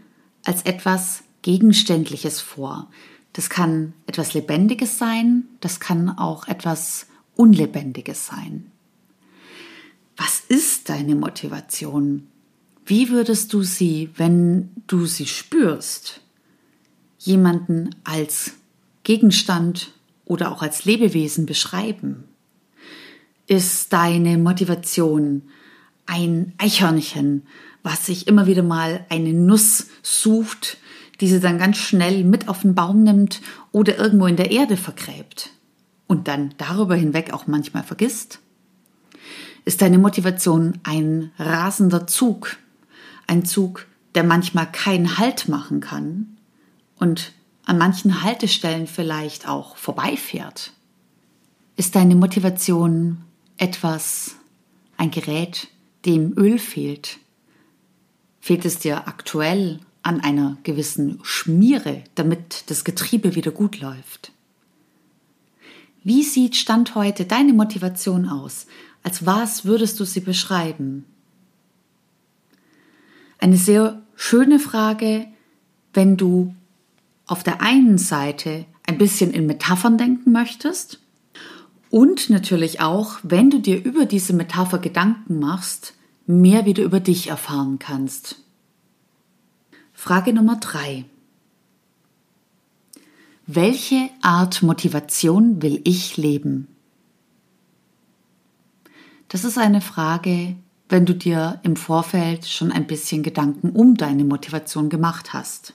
als 0.43 0.63
etwas 0.63 1.24
Gegenständliches 1.43 2.41
vor. 2.41 2.89
Das 3.34 3.50
kann 3.50 3.93
etwas 4.07 4.34
Lebendiges 4.34 4.98
sein, 4.98 5.46
das 5.60 5.79
kann 5.79 6.10
auch 6.10 6.48
etwas 6.48 7.07
Unlebendiges 7.36 8.25
sein. 8.25 8.72
Was 10.15 10.39
ist 10.39 10.89
deine 10.89 11.15
Motivation? 11.15 12.27
Wie 12.86 13.10
würdest 13.10 13.53
du 13.53 13.62
sie, 13.62 14.10
wenn 14.15 14.72
du 14.88 15.05
sie 15.05 15.27
spürst, 15.27 16.22
jemanden 17.19 17.96
als 18.03 18.53
Gegenstand 19.03 19.93
oder 20.25 20.51
auch 20.51 20.62
als 20.62 20.86
Lebewesen 20.86 21.46
beschreiben? 21.46 22.24
Ist 23.46 23.93
deine 23.93 24.38
Motivation 24.38 25.43
ein 26.07 26.53
Eichhörnchen, 26.57 27.43
was 27.84 28.05
sich 28.05 28.27
immer 28.27 28.48
wieder 28.48 28.63
mal 28.63 29.05
eine 29.10 29.34
Nuss 29.34 29.88
sucht, 30.01 30.77
die 31.19 31.27
sie 31.27 31.39
dann 31.39 31.57
ganz 31.57 31.77
schnell 31.77 32.24
mit 32.24 32.47
auf 32.47 32.62
den 32.62 32.75
Baum 32.75 33.03
nimmt 33.03 33.41
oder 33.71 33.97
irgendwo 33.97 34.27
in 34.27 34.36
der 34.36 34.51
Erde 34.51 34.77
vergräbt 34.77 35.51
und 36.07 36.27
dann 36.27 36.53
darüber 36.57 36.95
hinweg 36.95 37.33
auch 37.33 37.47
manchmal 37.47 37.83
vergisst? 37.83 38.39
Ist 39.65 39.81
deine 39.81 39.97
Motivation 39.97 40.79
ein 40.83 41.31
rasender 41.38 42.07
Zug, 42.07 42.57
ein 43.25 43.45
Zug, 43.45 43.86
der 44.15 44.24
manchmal 44.24 44.71
keinen 44.71 45.17
Halt 45.17 45.50
machen 45.50 45.81
kann 45.81 46.38
und 46.97 47.33
an 47.65 47.77
manchen 47.77 48.24
Haltestellen 48.24 48.88
vielleicht 48.88 49.47
auch 49.47 49.75
vorbeifährt? 49.75 50.71
Ist 51.75 51.95
deine 51.95 52.15
Motivation 52.15 53.24
etwas, 53.57 54.36
ein 54.95 55.12
Gerät, 55.12 55.67
dem 56.05 56.33
Öl 56.38 56.59
fehlt? 56.59 57.19
Fehlt 58.39 58.63
es 58.63 58.79
dir 58.79 59.07
aktuell 59.07 59.79
an 60.07 60.21
einer 60.21 60.57
gewissen 60.63 61.19
Schmiere, 61.21 62.03
damit 62.15 62.63
das 62.67 62.83
Getriebe 62.83 63.35
wieder 63.35 63.51
gut 63.51 63.79
läuft? 63.79 64.31
Wie 66.03 66.23
sieht 66.23 66.55
Stand 66.55 66.95
heute 66.95 67.25
deine 67.25 67.51
Motivation 67.51 68.27
aus? 68.27 68.67
Als 69.03 69.25
was 69.25 69.65
würdest 69.65 69.99
du 69.99 70.05
sie 70.05 70.21
beschreiben? 70.21 71.05
Eine 73.39 73.57
sehr 73.57 74.01
schöne 74.15 74.59
Frage, 74.59 75.27
wenn 75.93 76.15
du 76.15 76.55
auf 77.25 77.43
der 77.43 77.61
einen 77.61 77.97
Seite 77.97 78.65
ein 78.85 78.97
bisschen 78.97 79.31
in 79.31 79.45
Metaphern 79.45 79.97
denken 79.97 80.31
möchtest 80.31 80.99
und 81.89 82.29
natürlich 82.29 82.79
auch, 82.79 83.19
wenn 83.23 83.49
du 83.49 83.59
dir 83.59 83.83
über 83.83 84.05
diese 84.05 84.33
Metapher 84.33 84.79
Gedanken 84.79 85.39
machst, 85.39 85.93
mehr 86.25 86.65
wieder 86.65 86.83
über 86.83 87.01
dich 87.01 87.27
erfahren 87.27 87.79
kannst. 87.79 88.46
Frage 90.07 90.31
Nummer 90.31 90.55
drei. 90.55 91.03
Welche 93.45 94.09
Art 94.21 94.63
Motivation 94.63 95.61
will 95.61 95.81
ich 95.83 96.15
leben? 96.15 96.69
Das 99.27 99.43
ist 99.43 99.57
eine 99.57 99.81
Frage, 99.81 100.55
wenn 100.87 101.05
du 101.05 101.13
dir 101.13 101.59
im 101.63 101.75
Vorfeld 101.75 102.47
schon 102.47 102.71
ein 102.71 102.87
bisschen 102.87 103.21
Gedanken 103.21 103.71
um 103.71 103.95
deine 103.95 104.23
Motivation 104.23 104.87
gemacht 104.87 105.33
hast. 105.33 105.73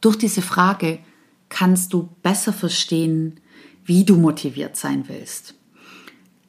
Durch 0.00 0.18
diese 0.18 0.42
Frage 0.42 0.98
kannst 1.48 1.92
du 1.92 2.08
besser 2.24 2.52
verstehen, 2.52 3.38
wie 3.84 4.04
du 4.04 4.16
motiviert 4.16 4.74
sein 4.74 5.04
willst. 5.06 5.54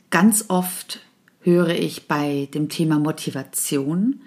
Ganz 0.10 0.46
oft 0.48 1.02
höre 1.42 1.70
ich 1.70 2.08
bei 2.08 2.50
dem 2.56 2.70
Thema 2.70 2.98
Motivation, 2.98 4.22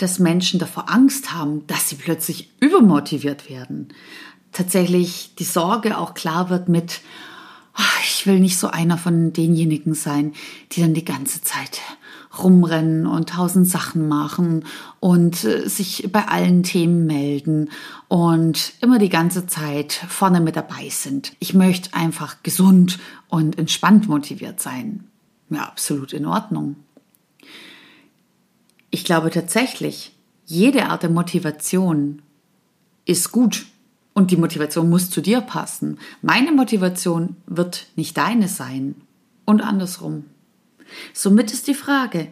dass 0.00 0.18
Menschen 0.18 0.58
davor 0.58 0.90
Angst 0.90 1.32
haben, 1.32 1.66
dass 1.66 1.88
sie 1.88 1.96
plötzlich 1.96 2.50
übermotiviert 2.60 3.50
werden. 3.50 3.88
Tatsächlich 4.52 5.34
die 5.38 5.44
Sorge 5.44 5.98
auch 5.98 6.14
klar 6.14 6.50
wird 6.50 6.68
mit, 6.68 7.02
ich 8.02 8.26
will 8.26 8.40
nicht 8.40 8.58
so 8.58 8.68
einer 8.68 8.98
von 8.98 9.32
denjenigen 9.32 9.94
sein, 9.94 10.32
die 10.72 10.80
dann 10.80 10.94
die 10.94 11.04
ganze 11.04 11.42
Zeit 11.42 11.80
rumrennen 12.38 13.06
und 13.06 13.30
tausend 13.30 13.68
Sachen 13.68 14.08
machen 14.08 14.64
und 15.00 15.44
äh, 15.44 15.68
sich 15.68 16.08
bei 16.12 16.28
allen 16.28 16.62
Themen 16.62 17.04
melden 17.06 17.70
und 18.08 18.72
immer 18.80 18.98
die 18.98 19.08
ganze 19.08 19.46
Zeit 19.46 19.92
vorne 20.08 20.40
mit 20.40 20.54
dabei 20.54 20.88
sind. 20.90 21.32
Ich 21.40 21.54
möchte 21.54 21.92
einfach 21.92 22.36
gesund 22.42 22.98
und 23.28 23.58
entspannt 23.58 24.08
motiviert 24.08 24.60
sein. 24.60 25.04
Ja, 25.50 25.64
absolut 25.64 26.12
in 26.12 26.24
Ordnung. 26.24 26.76
Ich 28.90 29.04
glaube 29.04 29.30
tatsächlich, 29.30 30.12
jede 30.46 30.86
Art 30.86 31.02
der 31.04 31.10
Motivation 31.10 32.22
ist 33.04 33.30
gut 33.30 33.66
und 34.14 34.30
die 34.30 34.36
Motivation 34.36 34.90
muss 34.90 35.10
zu 35.10 35.20
dir 35.20 35.40
passen. 35.40 35.98
Meine 36.22 36.52
Motivation 36.52 37.36
wird 37.46 37.86
nicht 37.96 38.16
deine 38.16 38.48
sein 38.48 38.96
und 39.44 39.60
andersrum. 39.60 40.24
Somit 41.12 41.52
ist 41.52 41.68
die 41.68 41.74
Frage, 41.74 42.28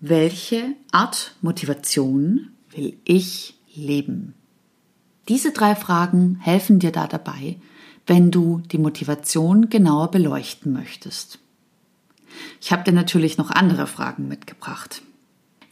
welche 0.00 0.74
Art 0.92 1.34
Motivation 1.40 2.50
will 2.70 2.98
ich 3.04 3.58
leben? 3.74 4.34
Diese 5.28 5.52
drei 5.52 5.74
Fragen 5.74 6.38
helfen 6.40 6.78
dir 6.78 6.92
da 6.92 7.06
dabei, 7.06 7.56
wenn 8.06 8.30
du 8.30 8.60
die 8.70 8.78
Motivation 8.78 9.70
genauer 9.70 10.10
beleuchten 10.10 10.72
möchtest. 10.72 11.38
Ich 12.60 12.72
habe 12.72 12.84
dir 12.84 12.92
natürlich 12.92 13.38
noch 13.38 13.50
andere 13.50 13.86
Fragen 13.86 14.28
mitgebracht. 14.28 15.02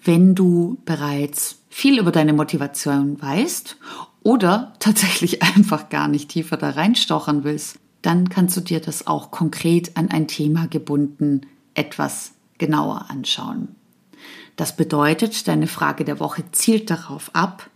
Wenn 0.05 0.35
du 0.35 0.77
bereits 0.85 1.63
viel 1.71 1.99
über 1.99 2.13
deine 2.13 2.35
Motivation 2.35 3.21
weißt 3.21 3.77
oder 4.23 4.75
tatsächlich 4.79 5.43
einfach 5.57 5.89
gar 5.89 6.09
nicht 6.09 6.29
tiefer 6.29 6.59
da 6.59 6.71
reinstochern 6.71 7.43
willst, 7.43 7.79
dann 8.03 8.29
kannst 8.29 8.57
du 8.57 8.61
dir 8.61 8.81
das 8.81 9.07
auch 9.07 9.31
konkret 9.31 9.97
an 9.97 10.11
ein 10.11 10.29
Thema 10.29 10.67
gebunden 10.67 11.47
etwas 11.73 12.33
genauer 12.59 13.07
anschauen. 13.09 13.75
Das 14.57 14.77
bedeutet, 14.77 15.49
deine 15.49 15.67
Frage 15.67 16.05
der 16.05 16.21
Woche 16.21 16.45
zielt 16.53 16.91
darauf 16.91 17.31
ab, 17.35 17.71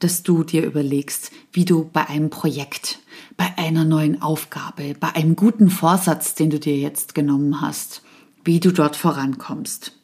dass 0.00 0.22
du 0.22 0.44
dir 0.44 0.64
überlegst, 0.64 1.32
wie 1.52 1.64
du 1.64 1.88
bei 1.90 2.06
einem 2.08 2.28
Projekt, 2.28 2.98
bei 3.36 3.56
einer 3.56 3.84
neuen 3.84 4.20
Aufgabe, 4.20 4.94
bei 4.98 5.14
einem 5.14 5.36
guten 5.36 5.70
Vorsatz, 5.70 6.34
den 6.34 6.50
du 6.50 6.58
dir 6.58 6.76
jetzt 6.76 7.14
genommen 7.14 7.60
hast, 7.60 8.02
wie 8.44 8.60
du 8.60 8.72
dort 8.72 8.96
vorankommst. 8.96 9.97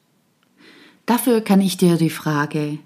Dafür 1.06 1.40
kann 1.42 1.60
ich 1.60 1.76
dir 1.76 1.96
die 1.96 2.10
Frage, 2.10 2.78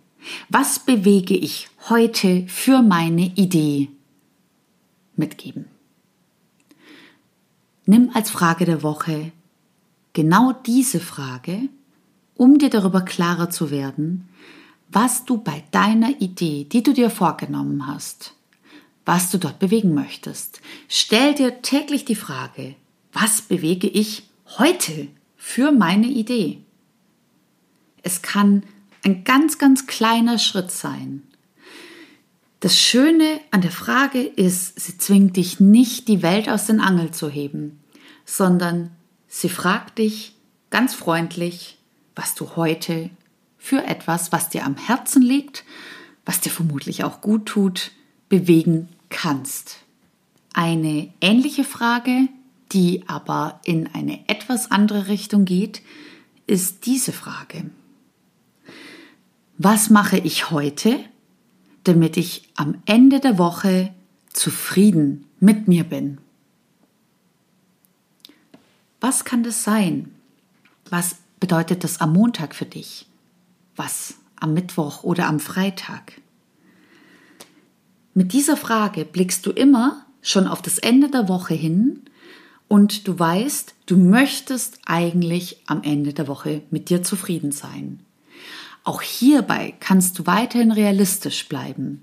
was 0.48 0.80
bewege 0.80 1.36
ich 1.36 1.68
heute 1.88 2.46
für 2.48 2.82
meine 2.82 3.26
Idee 3.36 3.88
mitgeben? 5.16 5.66
Nimm 7.86 8.10
als 8.12 8.30
Frage 8.30 8.64
der 8.64 8.82
Woche 8.82 9.32
genau 10.12 10.52
diese 10.52 11.00
Frage, 11.00 11.68
um 12.34 12.58
dir 12.58 12.70
darüber 12.70 13.02
klarer 13.02 13.50
zu 13.50 13.70
werden, 13.70 14.28
was 14.90 15.24
du 15.24 15.38
bei 15.38 15.62
deiner 15.70 16.20
Idee, 16.20 16.64
die 16.64 16.82
du 16.82 16.92
dir 16.92 17.10
vorgenommen 17.10 17.86
hast, 17.86 18.34
was 19.04 19.30
du 19.30 19.38
dort 19.38 19.58
bewegen 19.58 19.94
möchtest. 19.94 20.60
Stell 20.88 21.34
dir 21.34 21.62
täglich 21.62 22.04
die 22.04 22.14
Frage, 22.14 22.74
was 23.12 23.42
bewege 23.42 23.86
ich 23.88 24.24
heute 24.58 25.08
für 25.36 25.72
meine 25.72 26.08
Idee? 26.08 26.58
Es 28.08 28.22
kann 28.22 28.62
ein 29.04 29.22
ganz, 29.22 29.58
ganz 29.58 29.86
kleiner 29.86 30.38
Schritt 30.38 30.70
sein. 30.70 31.24
Das 32.60 32.78
Schöne 32.78 33.38
an 33.50 33.60
der 33.60 33.70
Frage 33.70 34.22
ist, 34.22 34.80
sie 34.80 34.96
zwingt 34.96 35.36
dich 35.36 35.60
nicht, 35.60 36.08
die 36.08 36.22
Welt 36.22 36.48
aus 36.48 36.64
den 36.64 36.80
Angeln 36.80 37.12
zu 37.12 37.28
heben, 37.28 37.80
sondern 38.24 38.92
sie 39.26 39.50
fragt 39.50 39.98
dich 39.98 40.34
ganz 40.70 40.94
freundlich, 40.94 41.76
was 42.16 42.34
du 42.34 42.56
heute 42.56 43.10
für 43.58 43.84
etwas, 43.84 44.32
was 44.32 44.48
dir 44.48 44.64
am 44.64 44.78
Herzen 44.78 45.20
liegt, 45.20 45.64
was 46.24 46.40
dir 46.40 46.50
vermutlich 46.50 47.04
auch 47.04 47.20
gut 47.20 47.44
tut, 47.44 47.90
bewegen 48.30 48.88
kannst. 49.10 49.80
Eine 50.54 51.12
ähnliche 51.20 51.64
Frage, 51.64 52.28
die 52.72 53.04
aber 53.06 53.60
in 53.64 53.86
eine 53.92 54.26
etwas 54.30 54.70
andere 54.70 55.08
Richtung 55.08 55.44
geht, 55.44 55.82
ist 56.46 56.86
diese 56.86 57.12
Frage. 57.12 57.70
Was 59.60 59.90
mache 59.90 60.18
ich 60.18 60.52
heute, 60.52 61.00
damit 61.82 62.16
ich 62.16 62.48
am 62.54 62.80
Ende 62.86 63.18
der 63.18 63.38
Woche 63.38 63.92
zufrieden 64.32 65.26
mit 65.40 65.66
mir 65.66 65.82
bin? 65.82 66.18
Was 69.00 69.24
kann 69.24 69.42
das 69.42 69.64
sein? 69.64 70.14
Was 70.90 71.16
bedeutet 71.40 71.82
das 71.82 72.00
am 72.00 72.12
Montag 72.12 72.54
für 72.54 72.66
dich? 72.66 73.06
Was 73.74 74.14
am 74.36 74.54
Mittwoch 74.54 75.02
oder 75.02 75.26
am 75.26 75.40
Freitag? 75.40 76.20
Mit 78.14 78.32
dieser 78.32 78.56
Frage 78.56 79.04
blickst 79.04 79.44
du 79.44 79.50
immer 79.50 80.06
schon 80.22 80.46
auf 80.46 80.62
das 80.62 80.78
Ende 80.78 81.10
der 81.10 81.28
Woche 81.28 81.54
hin 81.54 82.02
und 82.68 83.08
du 83.08 83.18
weißt, 83.18 83.74
du 83.86 83.96
möchtest 83.96 84.78
eigentlich 84.86 85.64
am 85.66 85.82
Ende 85.82 86.12
der 86.12 86.28
Woche 86.28 86.62
mit 86.70 86.90
dir 86.90 87.02
zufrieden 87.02 87.50
sein. 87.50 88.04
Auch 88.88 89.02
hierbei 89.02 89.74
kannst 89.80 90.18
du 90.18 90.24
weiterhin 90.24 90.72
realistisch 90.72 91.46
bleiben. 91.46 92.02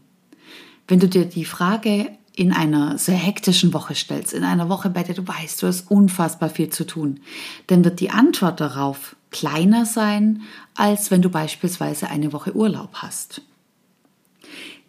Wenn 0.87 0.99
du 0.99 1.07
dir 1.09 1.25
die 1.25 1.43
Frage 1.43 2.11
in 2.35 2.53
einer 2.53 2.99
sehr 2.99 3.15
hektischen 3.15 3.73
Woche 3.73 3.95
stellst, 3.95 4.33
in 4.33 4.43
einer 4.43 4.69
Woche, 4.69 4.91
bei 4.91 5.01
der 5.01 5.15
du 5.15 5.27
weißt, 5.27 5.63
du 5.63 5.65
hast 5.65 5.89
unfassbar 5.89 6.47
viel 6.51 6.69
zu 6.69 6.85
tun, 6.85 7.21
dann 7.65 7.83
wird 7.83 8.01
die 8.01 8.11
Antwort 8.11 8.61
darauf 8.61 9.15
kleiner 9.31 9.87
sein, 9.87 10.43
als 10.75 11.09
wenn 11.09 11.23
du 11.23 11.29
beispielsweise 11.31 12.07
eine 12.11 12.33
Woche 12.33 12.55
Urlaub 12.55 12.97
hast. 12.97 13.41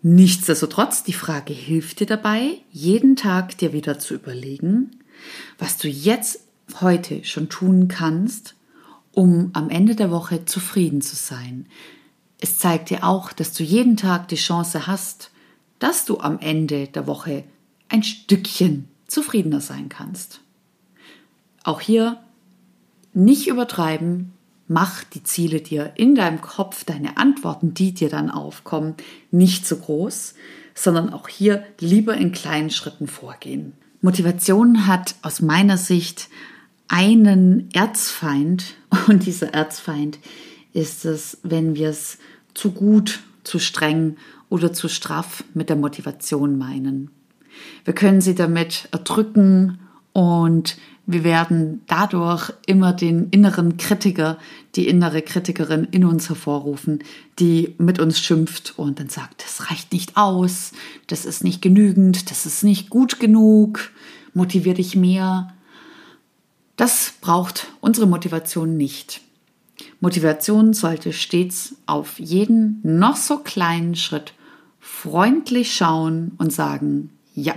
Nichtsdestotrotz, 0.02 1.02
die 1.02 1.14
Frage 1.14 1.54
hilft 1.54 2.00
dir 2.00 2.06
dabei, 2.06 2.58
jeden 2.72 3.16
Tag 3.16 3.56
dir 3.56 3.72
wieder 3.72 3.98
zu 3.98 4.12
überlegen, 4.12 5.00
was 5.58 5.78
du 5.78 5.88
jetzt 5.88 6.40
heute 6.78 7.24
schon 7.24 7.48
tun 7.48 7.88
kannst, 7.88 8.54
um 9.16 9.48
am 9.54 9.70
Ende 9.70 9.96
der 9.96 10.10
Woche 10.10 10.44
zufrieden 10.44 11.00
zu 11.00 11.16
sein. 11.16 11.64
Es 12.38 12.58
zeigt 12.58 12.90
dir 12.90 13.02
auch, 13.02 13.32
dass 13.32 13.54
du 13.54 13.62
jeden 13.62 13.96
Tag 13.96 14.28
die 14.28 14.36
Chance 14.36 14.86
hast, 14.86 15.30
dass 15.78 16.04
du 16.04 16.20
am 16.20 16.38
Ende 16.38 16.86
der 16.86 17.06
Woche 17.06 17.44
ein 17.88 18.02
Stückchen 18.02 18.88
zufriedener 19.06 19.62
sein 19.62 19.88
kannst. 19.88 20.40
Auch 21.64 21.80
hier 21.80 22.20
nicht 23.14 23.48
übertreiben, 23.48 24.34
mach 24.68 25.02
die 25.02 25.22
Ziele 25.22 25.62
dir 25.62 25.94
in 25.96 26.14
deinem 26.14 26.42
Kopf, 26.42 26.84
deine 26.84 27.16
Antworten, 27.16 27.72
die 27.72 27.94
dir 27.94 28.10
dann 28.10 28.30
aufkommen, 28.30 28.96
nicht 29.30 29.66
zu 29.66 29.78
groß, 29.78 30.34
sondern 30.74 31.10
auch 31.10 31.28
hier 31.28 31.64
lieber 31.80 32.18
in 32.18 32.32
kleinen 32.32 32.68
Schritten 32.68 33.06
vorgehen. 33.06 33.72
Motivation 34.02 34.86
hat 34.86 35.14
aus 35.22 35.40
meiner 35.40 35.78
Sicht 35.78 36.28
einen 36.88 37.68
Erzfeind 37.72 38.74
und 39.08 39.26
dieser 39.26 39.54
Erzfeind 39.54 40.18
ist 40.72 41.04
es, 41.04 41.38
wenn 41.42 41.74
wir 41.74 41.90
es 41.90 42.18
zu 42.54 42.70
gut, 42.72 43.20
zu 43.44 43.58
streng 43.58 44.16
oder 44.48 44.72
zu 44.72 44.88
straff 44.88 45.44
mit 45.54 45.68
der 45.68 45.76
Motivation 45.76 46.58
meinen. 46.58 47.10
Wir 47.84 47.94
können 47.94 48.20
sie 48.20 48.34
damit 48.34 48.88
erdrücken 48.92 49.78
und 50.12 50.76
wir 51.06 51.22
werden 51.22 51.82
dadurch 51.86 52.52
immer 52.66 52.92
den 52.92 53.28
inneren 53.30 53.76
Kritiker, 53.76 54.38
die 54.74 54.88
innere 54.88 55.22
Kritikerin 55.22 55.84
in 55.92 56.04
uns 56.04 56.28
hervorrufen, 56.28 57.04
die 57.38 57.74
mit 57.78 58.00
uns 58.00 58.18
schimpft 58.18 58.74
und 58.76 58.98
dann 58.98 59.08
sagt, 59.08 59.44
das 59.44 59.70
reicht 59.70 59.92
nicht 59.92 60.16
aus, 60.16 60.72
das 61.06 61.24
ist 61.24 61.44
nicht 61.44 61.62
genügend, 61.62 62.30
das 62.30 62.44
ist 62.44 62.64
nicht 62.64 62.90
gut 62.90 63.20
genug, 63.20 63.92
motivier 64.34 64.74
dich 64.74 64.96
mehr. 64.96 65.54
Das 66.76 67.14
braucht 67.20 67.68
unsere 67.80 68.06
Motivation 68.06 68.76
nicht. 68.76 69.22
Motivation 70.00 70.74
sollte 70.74 71.12
stets 71.12 71.74
auf 71.86 72.18
jeden 72.18 72.80
noch 72.82 73.16
so 73.16 73.38
kleinen 73.38 73.96
Schritt 73.96 74.34
freundlich 74.78 75.74
schauen 75.74 76.32
und 76.38 76.52
sagen, 76.52 77.10
ja, 77.34 77.54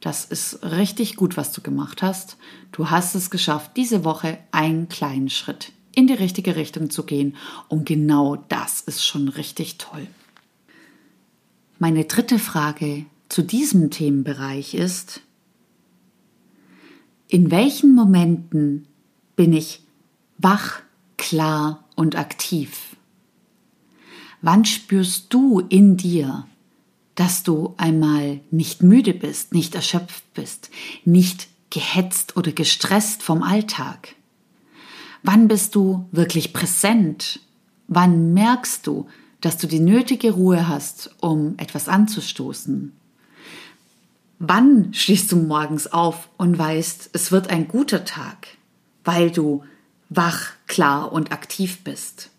das 0.00 0.24
ist 0.24 0.62
richtig 0.62 1.16
gut, 1.16 1.36
was 1.36 1.52
du 1.52 1.60
gemacht 1.60 2.02
hast. 2.02 2.36
Du 2.72 2.90
hast 2.90 3.14
es 3.14 3.30
geschafft, 3.30 3.72
diese 3.76 4.04
Woche 4.04 4.38
einen 4.52 4.88
kleinen 4.88 5.28
Schritt 5.28 5.72
in 5.94 6.06
die 6.06 6.14
richtige 6.14 6.54
Richtung 6.54 6.90
zu 6.90 7.02
gehen. 7.02 7.34
Und 7.68 7.84
genau 7.84 8.36
das 8.48 8.80
ist 8.80 9.04
schon 9.04 9.28
richtig 9.28 9.78
toll. 9.78 10.06
Meine 11.80 12.04
dritte 12.04 12.38
Frage 12.38 13.04
zu 13.28 13.42
diesem 13.42 13.90
Themenbereich 13.90 14.74
ist, 14.74 15.20
in 17.28 17.50
welchen 17.50 17.94
Momenten 17.94 18.88
bin 19.36 19.52
ich 19.52 19.82
wach, 20.38 20.80
klar 21.16 21.84
und 21.94 22.16
aktiv? 22.16 22.96
Wann 24.40 24.64
spürst 24.64 25.32
du 25.32 25.60
in 25.60 25.96
dir, 25.96 26.46
dass 27.14 27.42
du 27.42 27.74
einmal 27.76 28.40
nicht 28.50 28.82
müde 28.82 29.12
bist, 29.12 29.52
nicht 29.52 29.74
erschöpft 29.74 30.32
bist, 30.34 30.70
nicht 31.04 31.48
gehetzt 31.70 32.36
oder 32.36 32.52
gestresst 32.52 33.22
vom 33.22 33.42
Alltag? 33.42 34.14
Wann 35.22 35.48
bist 35.48 35.74
du 35.74 36.06
wirklich 36.12 36.52
präsent? 36.52 37.40
Wann 37.88 38.32
merkst 38.32 38.86
du, 38.86 39.06
dass 39.40 39.58
du 39.58 39.66
die 39.66 39.80
nötige 39.80 40.30
Ruhe 40.30 40.68
hast, 40.68 41.10
um 41.20 41.54
etwas 41.58 41.88
anzustoßen? 41.88 42.92
Wann 44.38 44.94
stehst 44.94 45.32
du 45.32 45.36
morgens 45.36 45.92
auf 45.92 46.28
und 46.36 46.56
weißt, 46.56 47.10
es 47.12 47.32
wird 47.32 47.50
ein 47.50 47.66
guter 47.66 48.04
Tag, 48.04 48.48
weil 49.04 49.30
du 49.30 49.64
wach, 50.10 50.50
klar 50.66 51.12
und 51.12 51.32
aktiv 51.32 51.82
bist? 51.82 52.30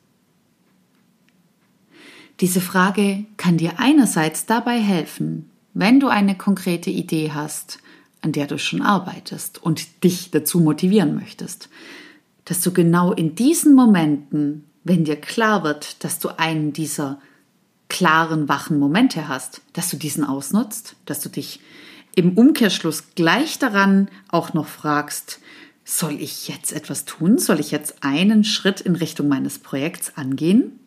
Diese 2.40 2.62
Frage 2.62 3.26
kann 3.36 3.58
dir 3.58 3.80
einerseits 3.80 4.46
dabei 4.46 4.80
helfen, 4.80 5.50
wenn 5.74 6.00
du 6.00 6.08
eine 6.08 6.38
konkrete 6.38 6.90
Idee 6.90 7.32
hast, 7.34 7.80
an 8.22 8.32
der 8.32 8.48
du 8.48 8.58
schon 8.58 8.82
arbeitest 8.82 9.62
und 9.62 10.04
dich 10.04 10.32
dazu 10.32 10.62
motivieren 10.62 11.16
möchtest, 11.16 11.70
dass 12.46 12.62
du 12.62 12.72
genau 12.72 13.12
in 13.12 13.36
diesen 13.36 13.76
Momenten, 13.76 14.66
wenn 14.86 15.04
dir 15.04 15.18
klar 15.18 15.64
wird, 15.64 16.04
dass 16.04 16.20
du 16.20 16.30
einen 16.40 16.72
dieser 16.72 17.20
klaren, 17.90 18.48
wachen 18.48 18.80
Momente 18.80 19.28
hast, 19.28 19.62
dass 19.74 19.90
du 19.90 19.98
diesen 19.98 20.24
ausnutzt, 20.24 20.96
dass 21.06 21.20
du 21.20 21.30
dich 21.30 21.60
im 22.20 22.38
Umkehrschluss 22.38 23.16
gleich 23.16 23.60
daran 23.60 24.10
auch 24.28 24.54
noch 24.54 24.68
fragst, 24.68 25.40
soll 25.86 26.22
ich 26.22 26.50
jetzt 26.50 26.74
etwas 26.74 27.06
tun? 27.06 27.38
Soll 27.38 27.62
ich 27.62 27.72
jetzt 27.72 28.04
einen 28.04 28.44
Schritt 28.44 28.82
in 28.82 28.98
Richtung 28.98 29.30
meines 29.30 29.58
Projekts 29.58 30.18
angehen? 30.18 30.80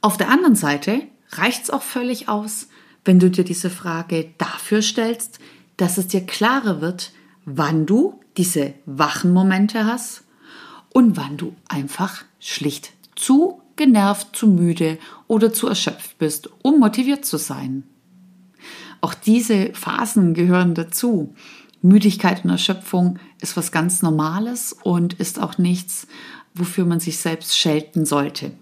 Auf 0.00 0.16
der 0.16 0.30
anderen 0.30 0.56
Seite 0.56 1.02
reicht 1.32 1.64
es 1.64 1.70
auch 1.70 1.82
völlig 1.82 2.28
aus, 2.30 2.68
wenn 3.04 3.18
du 3.18 3.30
dir 3.30 3.44
diese 3.44 3.68
Frage 3.68 4.32
dafür 4.38 4.80
stellst, 4.80 5.38
dass 5.76 5.98
es 5.98 6.06
dir 6.06 6.24
klarer 6.24 6.80
wird, 6.80 7.12
wann 7.44 7.84
du 7.84 8.18
diese 8.38 8.72
wachen 8.86 9.32
Momente 9.32 9.84
hast 9.84 10.24
und 10.88 11.18
wann 11.18 11.36
du 11.36 11.54
einfach 11.68 12.24
schlicht 12.40 12.92
zu 13.14 13.60
genervt, 13.76 14.34
zu 14.34 14.46
müde 14.46 14.98
oder 15.26 15.52
zu 15.52 15.68
erschöpft 15.68 16.16
bist, 16.18 16.48
um 16.62 16.80
motiviert 16.80 17.26
zu 17.26 17.36
sein. 17.36 17.84
Auch 19.02 19.14
diese 19.14 19.74
Phasen 19.74 20.32
gehören 20.32 20.74
dazu. 20.74 21.34
Müdigkeit 21.82 22.44
und 22.44 22.50
Erschöpfung 22.50 23.18
ist 23.40 23.56
was 23.56 23.72
ganz 23.72 24.00
Normales 24.00 24.76
und 24.84 25.14
ist 25.14 25.40
auch 25.42 25.58
nichts, 25.58 26.06
wofür 26.54 26.84
man 26.84 27.00
sich 27.00 27.18
selbst 27.18 27.58
schelten 27.58 28.06
sollte. 28.06 28.52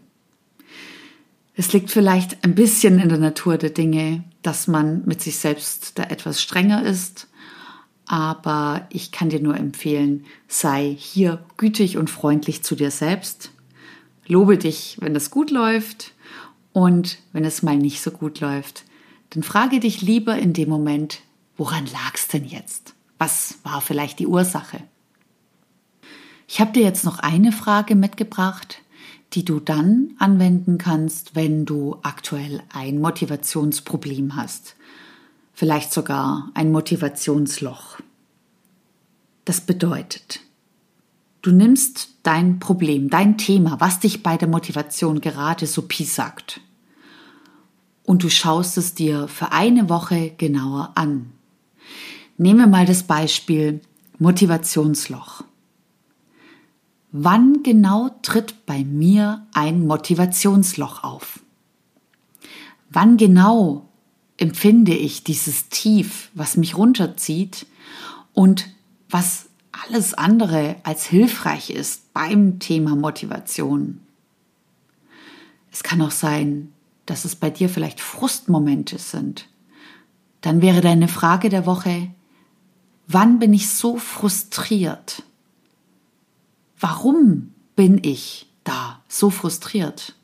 Es 1.55 1.75
liegt 1.75 1.91
vielleicht 1.91 2.43
ein 2.43 2.55
bisschen 2.55 2.99
in 2.99 3.11
der 3.11 3.19
Natur 3.19 3.59
der 3.59 3.69
Dinge, 3.69 4.25
dass 4.41 4.67
man 4.67 5.05
mit 5.05 5.21
sich 5.21 5.37
selbst 5.37 5.99
da 5.99 6.05
etwas 6.05 6.41
strenger 6.41 6.87
ist. 6.87 7.29
Aber 8.07 8.87
ich 8.89 9.13
kann 9.13 9.29
dir 9.29 9.41
nur 9.41 9.59
empfehlen, 9.59 10.25
sei 10.49 10.97
hier 10.99 11.45
gütig 11.59 11.99
und 11.99 12.09
freundlich 12.09 12.63
zu 12.63 12.77
dir 12.77 12.91
selbst. 12.91 13.51
Lobe 14.27 14.57
dich, 14.57 14.97
wenn 15.01 15.15
es 15.15 15.31
gut 15.31 15.51
läuft 15.51 16.15
und 16.73 17.19
wenn 17.35 17.45
es 17.45 17.63
mal 17.63 17.77
nicht 17.77 18.01
so 18.01 18.11
gut 18.11 18.41
läuft, 18.41 18.85
dann 19.31 19.43
frage 19.43 19.81
dich 19.81 20.03
lieber 20.03 20.39
in 20.39 20.53
dem 20.53 20.69
Moment, 20.69 21.21
woran 21.57 21.87
lag 21.87 22.15
es 22.15 22.29
denn 22.29 22.45
jetzt? 22.45 22.95
Was 23.19 23.59
war 23.63 23.81
vielleicht 23.81 24.19
die 24.19 24.27
Ursache? 24.27 24.83
Ich 26.49 26.61
habe 26.61 26.73
dir 26.73 26.83
jetzt 26.83 27.05
noch 27.05 27.21
eine 27.21 27.53
Frage 27.53 27.95
mitgebracht, 27.95 28.83
die 29.35 29.45
du 29.45 29.61
dann 29.61 30.15
anwenden 30.19 30.79
kannst, 30.79 31.37
wenn 31.37 31.65
du 31.65 31.99
aktuell 32.03 32.63
ein 32.73 33.01
Motivationsproblem 33.01 34.35
hast. 34.35 34.75
Vielleicht 35.53 35.93
sogar 35.93 36.51
ein 36.55 36.73
Motivationsloch. 36.73 38.01
Das 39.45 39.61
bedeutet, 39.61 40.41
du 41.43 41.53
nimmst 41.53 42.15
dein 42.25 42.59
Problem, 42.59 43.11
dein 43.11 43.39
Thema, 43.39 43.79
was 43.79 44.01
dich 44.01 44.23
bei 44.23 44.37
der 44.37 44.49
Motivation 44.49 45.21
gerade 45.21 45.67
so 45.67 45.83
piesackt, 45.83 46.61
und 48.05 48.23
du 48.23 48.31
schaust 48.31 48.79
es 48.79 48.95
dir 48.95 49.29
für 49.29 49.53
eine 49.53 49.89
Woche 49.89 50.31
genauer 50.37 50.93
an. 50.95 51.33
Nehmen 52.39 52.61
wir 52.61 52.67
mal 52.67 52.87
das 52.87 53.03
Beispiel 53.03 53.81
Motivationsloch. 54.19 55.45
Wann 57.13 57.63
genau 57.63 58.11
tritt 58.23 58.67
bei 58.67 58.85
mir 58.85 59.47
ein 59.53 59.87
Motivationsloch 59.87 61.03
auf? 61.03 61.41
Wann 62.89 63.17
genau 63.17 63.89
empfinde 64.37 64.95
ich 64.95 65.25
dieses 65.25 65.69
Tief, 65.69 66.31
was 66.35 66.57
mich 66.57 66.77
runterzieht 66.77 67.67
und 68.33 68.69
was 69.09 69.47
alles 69.87 70.15
andere 70.15 70.77
als 70.83 71.05
hilfreich 71.05 71.71
ist 71.71 72.13
beim 72.13 72.59
Thema 72.59 72.97
Motivation? 72.97 74.01
Es 75.73 75.83
kann 75.83 76.01
auch 76.03 76.11
sein, 76.11 76.73
dass 77.11 77.25
es 77.25 77.35
bei 77.35 77.51
dir 77.51 77.69
vielleicht 77.69 78.01
Frustmomente 78.01 78.97
sind. 78.99 79.49
Dann 80.43 80.63
wäre 80.63 80.81
deine 80.81 81.09
Frage 81.09 81.49
der 81.49 81.67
Woche, 81.67 82.09
wann 83.09 83.41
bin 83.41 83.53
ich 83.53 83.69
so 83.69 83.97
frustriert? 83.97 85.25
Warum 86.79 87.53
bin 87.75 87.99
ich 88.05 88.47
da 88.63 89.03
so 89.09 89.29
frustriert? 89.31 90.15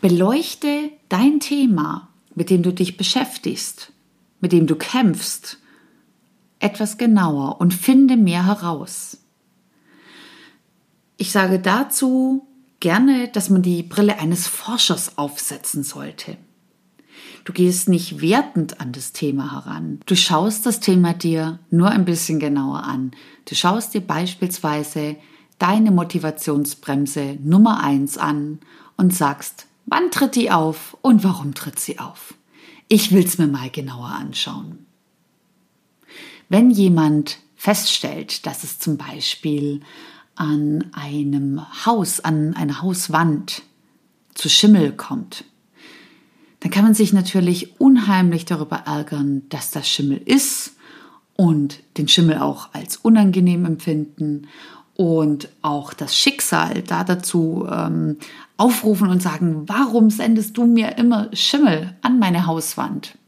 Beleuchte 0.00 0.90
dein 1.10 1.40
Thema, 1.40 2.08
mit 2.34 2.48
dem 2.48 2.62
du 2.62 2.72
dich 2.72 2.96
beschäftigst, 2.96 3.92
mit 4.40 4.52
dem 4.52 4.66
du 4.66 4.76
kämpfst, 4.76 5.58
etwas 6.58 6.96
genauer 6.96 7.60
und 7.60 7.74
finde 7.74 8.16
mehr 8.16 8.46
heraus. 8.46 9.18
Ich 11.18 11.32
sage 11.32 11.58
dazu 11.58 12.45
gerne, 12.80 13.28
dass 13.28 13.50
man 13.50 13.62
die 13.62 13.82
Brille 13.82 14.18
eines 14.18 14.46
Forschers 14.46 15.18
aufsetzen 15.18 15.82
sollte. 15.82 16.36
Du 17.44 17.52
gehst 17.52 17.88
nicht 17.88 18.20
wertend 18.20 18.80
an 18.80 18.92
das 18.92 19.12
Thema 19.12 19.52
heran. 19.52 20.00
Du 20.06 20.16
schaust 20.16 20.66
das 20.66 20.80
Thema 20.80 21.14
dir 21.14 21.60
nur 21.70 21.90
ein 21.90 22.04
bisschen 22.04 22.40
genauer 22.40 22.82
an. 22.82 23.12
Du 23.48 23.54
schaust 23.54 23.94
dir 23.94 24.00
beispielsweise 24.00 25.16
deine 25.58 25.90
Motivationsbremse 25.90 27.38
Nummer 27.42 27.82
eins 27.82 28.18
an 28.18 28.58
und 28.96 29.14
sagst, 29.14 29.66
wann 29.86 30.10
tritt 30.10 30.34
die 30.34 30.50
auf 30.50 30.96
und 31.02 31.24
warum 31.24 31.54
tritt 31.54 31.78
sie 31.78 31.98
auf? 31.98 32.34
Ich 32.88 33.12
will's 33.12 33.38
mir 33.38 33.46
mal 33.46 33.70
genauer 33.70 34.08
anschauen. 34.08 34.86
Wenn 36.48 36.70
jemand 36.70 37.38
feststellt, 37.56 38.46
dass 38.46 38.64
es 38.64 38.78
zum 38.78 38.96
Beispiel 38.96 39.80
an 40.36 40.84
einem 40.92 41.60
Haus, 41.84 42.20
an 42.20 42.54
einer 42.54 42.82
Hauswand 42.82 43.62
zu 44.34 44.48
Schimmel 44.48 44.92
kommt, 44.92 45.44
dann 46.60 46.70
kann 46.70 46.84
man 46.84 46.94
sich 46.94 47.12
natürlich 47.12 47.80
unheimlich 47.80 48.44
darüber 48.44 48.76
ärgern, 48.86 49.42
dass 49.48 49.70
das 49.70 49.88
Schimmel 49.88 50.18
ist 50.24 50.74
und 51.34 51.80
den 51.98 52.08
Schimmel 52.08 52.38
auch 52.38 52.70
als 52.72 52.96
unangenehm 52.96 53.64
empfinden 53.64 54.48
und 54.94 55.48
auch 55.60 55.92
das 55.92 56.16
Schicksal 56.16 56.82
da 56.82 57.04
dazu 57.04 57.66
ähm, 57.70 58.16
aufrufen 58.56 59.08
und 59.08 59.22
sagen, 59.22 59.68
warum 59.68 60.10
sendest 60.10 60.56
du 60.56 60.64
mir 60.64 60.96
immer 60.96 61.28
Schimmel 61.34 61.94
an 62.02 62.18
meine 62.18 62.46
Hauswand? 62.46 63.18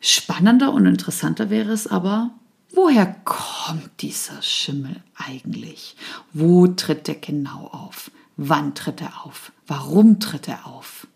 Spannender 0.00 0.72
und 0.72 0.86
interessanter 0.86 1.50
wäre 1.50 1.72
es 1.72 1.86
aber, 1.86 2.30
woher 2.72 3.06
kommt 3.24 3.90
dieser 4.00 4.42
Schimmel 4.42 5.02
eigentlich? 5.16 5.96
Wo 6.32 6.66
tritt 6.66 7.08
er 7.08 7.16
genau 7.16 7.68
auf? 7.72 8.10
Wann 8.36 8.74
tritt 8.74 9.00
er 9.00 9.24
auf? 9.24 9.52
Warum 9.66 10.20
tritt 10.20 10.48
er 10.48 10.66
auf? 10.66 11.06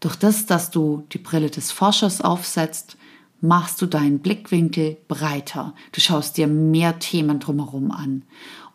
Durch 0.00 0.16
das, 0.16 0.46
dass 0.46 0.70
du 0.70 1.04
die 1.12 1.18
Brille 1.18 1.50
des 1.50 1.72
Forschers 1.72 2.20
aufsetzt, 2.20 2.96
machst 3.40 3.80
du 3.82 3.86
deinen 3.86 4.20
Blickwinkel 4.20 4.96
breiter. 5.08 5.74
Du 5.92 6.00
schaust 6.00 6.36
dir 6.36 6.46
mehr 6.46 6.98
Themen 6.98 7.40
drumherum 7.40 7.90
an. 7.90 8.22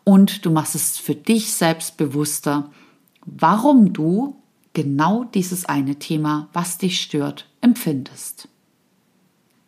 Und 0.04 0.44
du 0.44 0.50
machst 0.50 0.74
es 0.74 0.98
für 0.98 1.14
dich 1.14 1.52
selbst 1.52 1.96
bewusster, 1.96 2.70
warum 3.24 3.92
du 3.92 4.36
genau 4.74 5.24
dieses 5.24 5.64
eine 5.64 5.98
Thema, 5.98 6.48
was 6.52 6.78
dich 6.78 7.00
stört, 7.00 7.48
empfindest. 7.62 8.48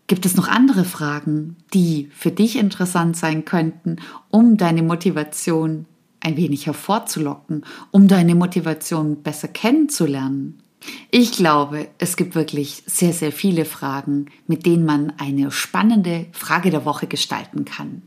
Gibt 0.07 0.25
es 0.25 0.37
noch 0.37 0.47
andere 0.47 0.85
Fragen, 0.85 1.57
die 1.75 2.09
für 2.15 2.31
dich 2.31 2.57
interessant 2.57 3.17
sein 3.17 3.45
könnten, 3.45 3.97
um 4.31 4.57
deine 4.57 4.83
Motivation 4.83 5.87
ein 6.21 6.37
wenig 6.37 6.67
hervorzulocken, 6.67 7.65
um 7.91 8.07
deine 8.07 8.37
Motivation 8.37 9.23
besser 9.23 9.49
kennenzulernen? 9.49 10.63
Ich 11.11 11.33
glaube, 11.33 11.89
es 11.99 12.17
gibt 12.17 12.37
wirklich 12.37 12.85
sehr, 12.87 13.13
sehr 13.13 13.33
viele 13.33 13.65
Fragen, 13.65 14.27
mit 14.47 14.65
denen 14.67 14.85
man 14.85 15.13
eine 15.19 15.51
spannende 15.51 16.27
Frage 16.31 16.71
der 16.71 16.85
Woche 16.85 17.09
gestalten 17.09 17.65
kann. 17.65 18.03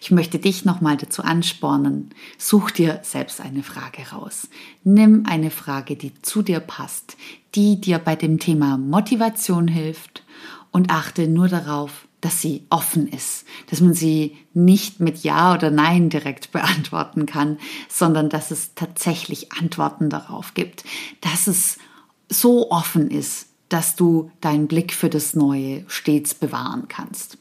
Ich 0.00 0.10
möchte 0.10 0.38
dich 0.38 0.64
nochmal 0.64 0.96
dazu 0.96 1.22
anspornen, 1.22 2.10
such 2.38 2.70
dir 2.72 3.00
selbst 3.02 3.40
eine 3.40 3.62
Frage 3.62 4.10
raus. 4.10 4.48
Nimm 4.82 5.26
eine 5.26 5.50
Frage, 5.50 5.96
die 5.96 6.12
zu 6.22 6.42
dir 6.42 6.60
passt, 6.60 7.16
die 7.54 7.80
dir 7.80 7.98
bei 7.98 8.16
dem 8.16 8.40
Thema 8.40 8.78
Motivation 8.78 9.68
hilft 9.68 10.24
und 10.76 10.90
achte 10.90 11.26
nur 11.26 11.48
darauf, 11.48 12.06
dass 12.20 12.42
sie 12.42 12.66
offen 12.68 13.08
ist, 13.08 13.46
dass 13.70 13.80
man 13.80 13.94
sie 13.94 14.36
nicht 14.52 15.00
mit 15.00 15.24
Ja 15.24 15.54
oder 15.54 15.70
Nein 15.70 16.10
direkt 16.10 16.52
beantworten 16.52 17.24
kann, 17.24 17.56
sondern 17.88 18.28
dass 18.28 18.50
es 18.50 18.74
tatsächlich 18.74 19.52
Antworten 19.52 20.10
darauf 20.10 20.52
gibt, 20.52 20.84
dass 21.22 21.46
es 21.46 21.78
so 22.28 22.70
offen 22.70 23.10
ist, 23.10 23.46
dass 23.70 23.96
du 23.96 24.30
deinen 24.42 24.68
Blick 24.68 24.92
für 24.92 25.08
das 25.08 25.34
Neue 25.34 25.86
stets 25.88 26.34
bewahren 26.34 26.88
kannst. 26.88 27.38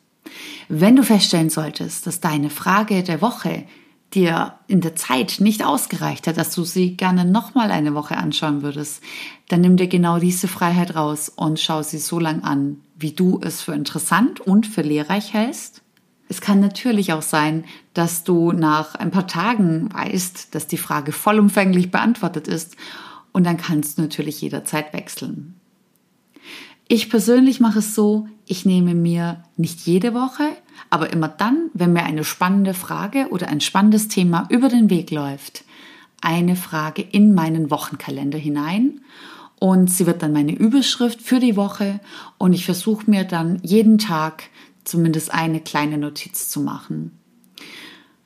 Wenn 0.70 0.96
du 0.96 1.04
feststellen 1.04 1.50
solltest, 1.50 2.08
dass 2.08 2.22
deine 2.22 2.50
Frage 2.50 3.04
der 3.04 3.20
Woche 3.22 3.66
dir 4.14 4.54
in 4.68 4.82
der 4.82 4.96
Zeit 4.96 5.38
nicht 5.40 5.66
ausgereicht 5.66 6.28
hat, 6.28 6.38
dass 6.38 6.54
du 6.54 6.64
sie 6.64 6.96
gerne 6.96 7.26
nochmal 7.26 7.72
eine 7.72 7.94
Woche 7.96 8.18
anschauen 8.18 8.62
würdest, 8.62 9.02
dann 9.50 9.62
nimm 9.62 9.78
dir 9.78 9.88
genau 9.88 10.20
diese 10.20 10.48
Freiheit 10.48 10.96
raus 10.96 11.30
und 11.30 11.60
schau 11.60 11.84
sie 11.84 11.98
so 11.98 12.20
lang 12.20 12.44
an, 12.44 12.78
wie 12.98 13.12
du 13.12 13.40
es 13.44 13.62
für 13.62 13.74
interessant 13.74 14.40
und 14.40 14.68
für 14.68 14.82
lehrreich 14.82 15.34
hältst. 15.34 15.82
Es 16.28 16.42
kann 16.42 16.60
natürlich 16.60 17.14
auch 17.14 17.22
sein, 17.22 17.66
dass 17.94 18.24
du 18.24 18.52
nach 18.52 18.96
ein 18.96 19.12
paar 19.12 19.28
Tagen 19.28 19.94
weißt, 19.94 20.56
dass 20.56 20.66
die 20.68 20.78
Frage 20.78 21.12
vollumfänglich 21.12 21.92
beantwortet 21.92 22.48
ist 22.48 22.76
und 23.32 23.46
dann 23.46 23.58
kannst 23.58 23.98
du 23.98 24.04
natürlich 24.04 24.42
jederzeit 24.42 24.94
wechseln. 24.94 25.60
Ich 26.88 27.10
persönlich 27.10 27.60
mache 27.60 27.80
es 27.80 27.96
so, 27.96 28.28
ich 28.46 28.66
nehme 28.66 28.94
mir 28.94 29.44
nicht 29.58 29.82
jede 29.82 30.14
Woche, 30.14 30.50
aber 30.92 31.12
immer 31.12 31.28
dann, 31.28 31.72
wenn 31.74 31.94
mir 31.94 32.04
eine 32.04 32.24
spannende 32.24 32.76
Frage 32.76 33.28
oder 33.32 33.48
ein 33.48 33.62
spannendes 33.62 34.08
Thema 34.08 34.48
über 34.50 34.70
den 34.70 34.90
Weg 34.92 35.10
läuft, 35.10 35.64
eine 36.22 36.56
Frage 36.56 37.02
in 37.02 37.34
meinen 37.34 37.72
Wochenkalender 37.72 38.38
hinein 38.38 39.02
und 39.60 39.90
sie 39.90 40.06
wird 40.06 40.22
dann 40.22 40.34
meine 40.34 40.54
Überschrift 40.54 41.22
für 41.22 41.40
die 41.40 41.56
Woche 41.56 42.00
und 42.38 42.54
ich 42.54 42.66
versuche 42.66 43.10
mir 43.10 43.24
dann 43.24 43.60
jeden 43.64 43.98
Tag 43.98 44.44
zumindest 44.84 45.34
eine 45.34 45.62
kleine 45.62 45.98
Notiz 45.98 46.50
zu 46.50 46.62
machen. 46.62 47.18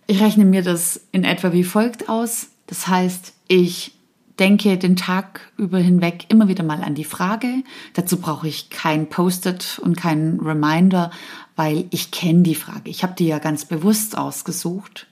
Ich 0.05 0.21
rechne 0.21 0.43
mir 0.43 0.63
das 0.63 0.99
in 1.11 1.23
etwa 1.23 1.53
wie 1.53 1.63
folgt 1.63 2.09
aus. 2.09 2.49
Das 2.67 2.87
heißt, 2.87 3.33
ich 3.47 3.93
denke 4.39 4.77
den 4.77 4.95
Tag 4.95 5.51
über 5.57 5.77
hinweg 5.79 6.25
immer 6.29 6.47
wieder 6.47 6.63
mal 6.63 6.81
an 6.81 6.95
die 6.95 7.03
Frage. 7.03 7.63
Dazu 7.93 8.17
brauche 8.17 8.47
ich 8.47 8.69
kein 8.69 9.09
Post-it 9.09 9.79
und 9.79 9.97
keinen 9.97 10.39
Reminder, 10.39 11.11
weil 11.55 11.85
ich 11.89 12.11
kenne 12.11 12.43
die 12.43 12.55
Frage. 12.55 12.89
Ich 12.89 13.03
habe 13.03 13.15
die 13.17 13.27
ja 13.27 13.39
ganz 13.39 13.65
bewusst 13.65 14.17
ausgesucht. 14.17 15.07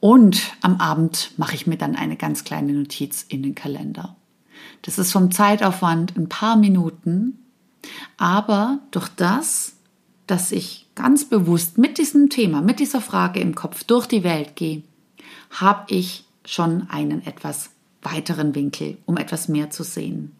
Und 0.00 0.56
am 0.62 0.80
Abend 0.80 1.30
mache 1.36 1.54
ich 1.54 1.66
mir 1.66 1.76
dann 1.76 1.94
eine 1.94 2.16
ganz 2.16 2.42
kleine 2.42 2.72
Notiz 2.72 3.24
in 3.28 3.42
den 3.42 3.54
Kalender. 3.54 4.16
Das 4.82 4.98
ist 4.98 5.12
vom 5.12 5.30
Zeitaufwand 5.30 6.16
ein 6.16 6.28
paar 6.28 6.56
Minuten, 6.56 7.38
aber 8.16 8.80
durch 8.90 9.08
das, 9.08 9.76
dass 10.26 10.50
ich 10.50 10.88
ganz 10.94 11.24
bewusst 11.24 11.78
mit 11.78 11.98
diesem 11.98 12.30
Thema, 12.30 12.60
mit 12.60 12.80
dieser 12.80 13.00
Frage 13.00 13.40
im 13.40 13.54
Kopf 13.54 13.84
durch 13.84 14.06
die 14.06 14.24
Welt 14.24 14.56
gehe, 14.56 14.82
habe 15.50 15.94
ich 15.94 16.24
schon 16.44 16.88
einen 16.90 17.24
etwas 17.24 17.71
weiteren 18.02 18.54
Winkel, 18.54 18.98
um 19.06 19.16
etwas 19.16 19.48
mehr 19.48 19.70
zu 19.70 19.82
sehen. 19.84 20.32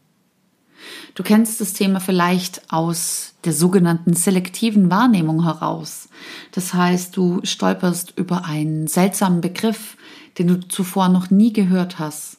Du 1.15 1.23
kennst 1.23 1.61
das 1.61 1.75
Thema 1.75 2.01
vielleicht 2.01 2.73
aus 2.73 3.35
der 3.45 3.53
sogenannten 3.53 4.15
selektiven 4.15 4.91
Wahrnehmung 4.91 5.45
heraus. 5.45 6.09
Das 6.53 6.75
heißt, 6.75 7.17
du 7.17 7.41
stolperst 7.45 8.15
über 8.17 8.45
einen 8.45 8.87
seltsamen 8.87 9.41
Begriff, 9.41 9.97
den 10.39 10.49
du 10.49 10.61
zuvor 10.61 11.09
noch 11.09 11.31
nie 11.31 11.53
gehört 11.53 11.99
hast. 11.99 12.39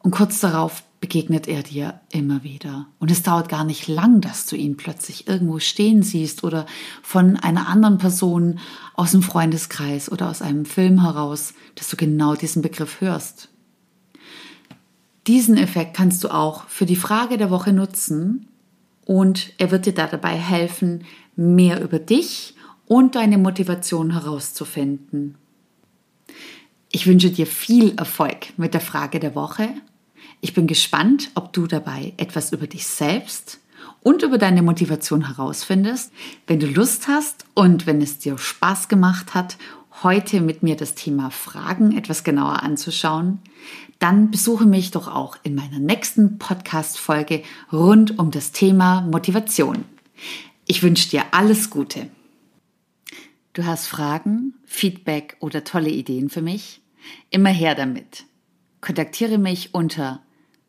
Und 0.00 0.10
kurz 0.10 0.40
darauf 0.40 0.82
begegnet 1.00 1.46
er 1.46 1.62
dir 1.62 2.00
immer 2.10 2.42
wieder. 2.42 2.86
Und 2.98 3.10
es 3.10 3.22
dauert 3.22 3.48
gar 3.48 3.64
nicht 3.64 3.86
lang, 3.86 4.20
dass 4.20 4.46
du 4.46 4.56
ihn 4.56 4.76
plötzlich 4.76 5.28
irgendwo 5.28 5.60
stehen 5.60 6.02
siehst 6.02 6.42
oder 6.42 6.66
von 7.02 7.36
einer 7.36 7.68
anderen 7.68 7.98
Person 7.98 8.58
aus 8.94 9.12
dem 9.12 9.22
Freundeskreis 9.22 10.10
oder 10.10 10.28
aus 10.28 10.42
einem 10.42 10.64
Film 10.64 11.02
heraus, 11.02 11.54
dass 11.76 11.88
du 11.88 11.96
genau 11.96 12.34
diesen 12.34 12.62
Begriff 12.62 13.00
hörst. 13.00 13.48
Diesen 15.28 15.56
Effekt 15.56 15.94
kannst 15.94 16.24
du 16.24 16.28
auch 16.30 16.66
für 16.68 16.86
die 16.86 16.96
Frage 16.96 17.38
der 17.38 17.50
Woche 17.50 17.72
nutzen 17.72 18.48
und 19.04 19.52
er 19.58 19.70
wird 19.70 19.86
dir 19.86 19.92
dabei 19.92 20.34
helfen, 20.34 21.04
mehr 21.36 21.80
über 21.80 22.00
dich 22.00 22.56
und 22.86 23.14
deine 23.14 23.38
Motivation 23.38 24.10
herauszufinden. 24.10 25.36
Ich 26.90 27.06
wünsche 27.06 27.30
dir 27.30 27.46
viel 27.46 27.96
Erfolg 27.96 28.58
mit 28.58 28.74
der 28.74 28.80
Frage 28.80 29.20
der 29.20 29.36
Woche 29.36 29.68
ich 30.40 30.54
bin 30.54 30.66
gespannt, 30.66 31.30
ob 31.34 31.52
du 31.52 31.66
dabei 31.66 32.12
etwas 32.16 32.52
über 32.52 32.66
dich 32.66 32.86
selbst 32.86 33.58
und 34.02 34.22
über 34.22 34.38
deine 34.38 34.62
Motivation 34.62 35.26
herausfindest. 35.26 36.12
Wenn 36.46 36.60
du 36.60 36.66
Lust 36.66 37.08
hast 37.08 37.44
und 37.54 37.86
wenn 37.86 38.00
es 38.00 38.18
dir 38.18 38.38
Spaß 38.38 38.88
gemacht 38.88 39.34
hat, 39.34 39.56
heute 40.02 40.40
mit 40.40 40.62
mir 40.62 40.76
das 40.76 40.94
Thema 40.94 41.30
Fragen 41.30 41.94
etwas 41.96 42.24
genauer 42.24 42.62
anzuschauen, 42.62 43.40
dann 43.98 44.30
besuche 44.30 44.66
mich 44.66 44.90
doch 44.90 45.08
auch 45.08 45.36
in 45.42 45.54
meiner 45.54 45.78
nächsten 45.78 46.38
Podcast-Folge 46.38 47.42
rund 47.72 48.18
um 48.18 48.30
das 48.30 48.52
Thema 48.52 49.00
Motivation. 49.02 49.84
Ich 50.66 50.82
wünsche 50.82 51.10
dir 51.10 51.24
alles 51.32 51.68
Gute. 51.70 52.08
Du 53.52 53.64
hast 53.64 53.86
Fragen, 53.88 54.54
Feedback 54.64 55.36
oder 55.40 55.64
tolle 55.64 55.90
Ideen 55.90 56.30
für 56.30 56.42
mich? 56.42 56.80
Immer 57.30 57.50
her 57.50 57.74
damit. 57.74 58.24
Kontaktiere 58.80 59.38
mich 59.38 59.74
unter 59.74 60.22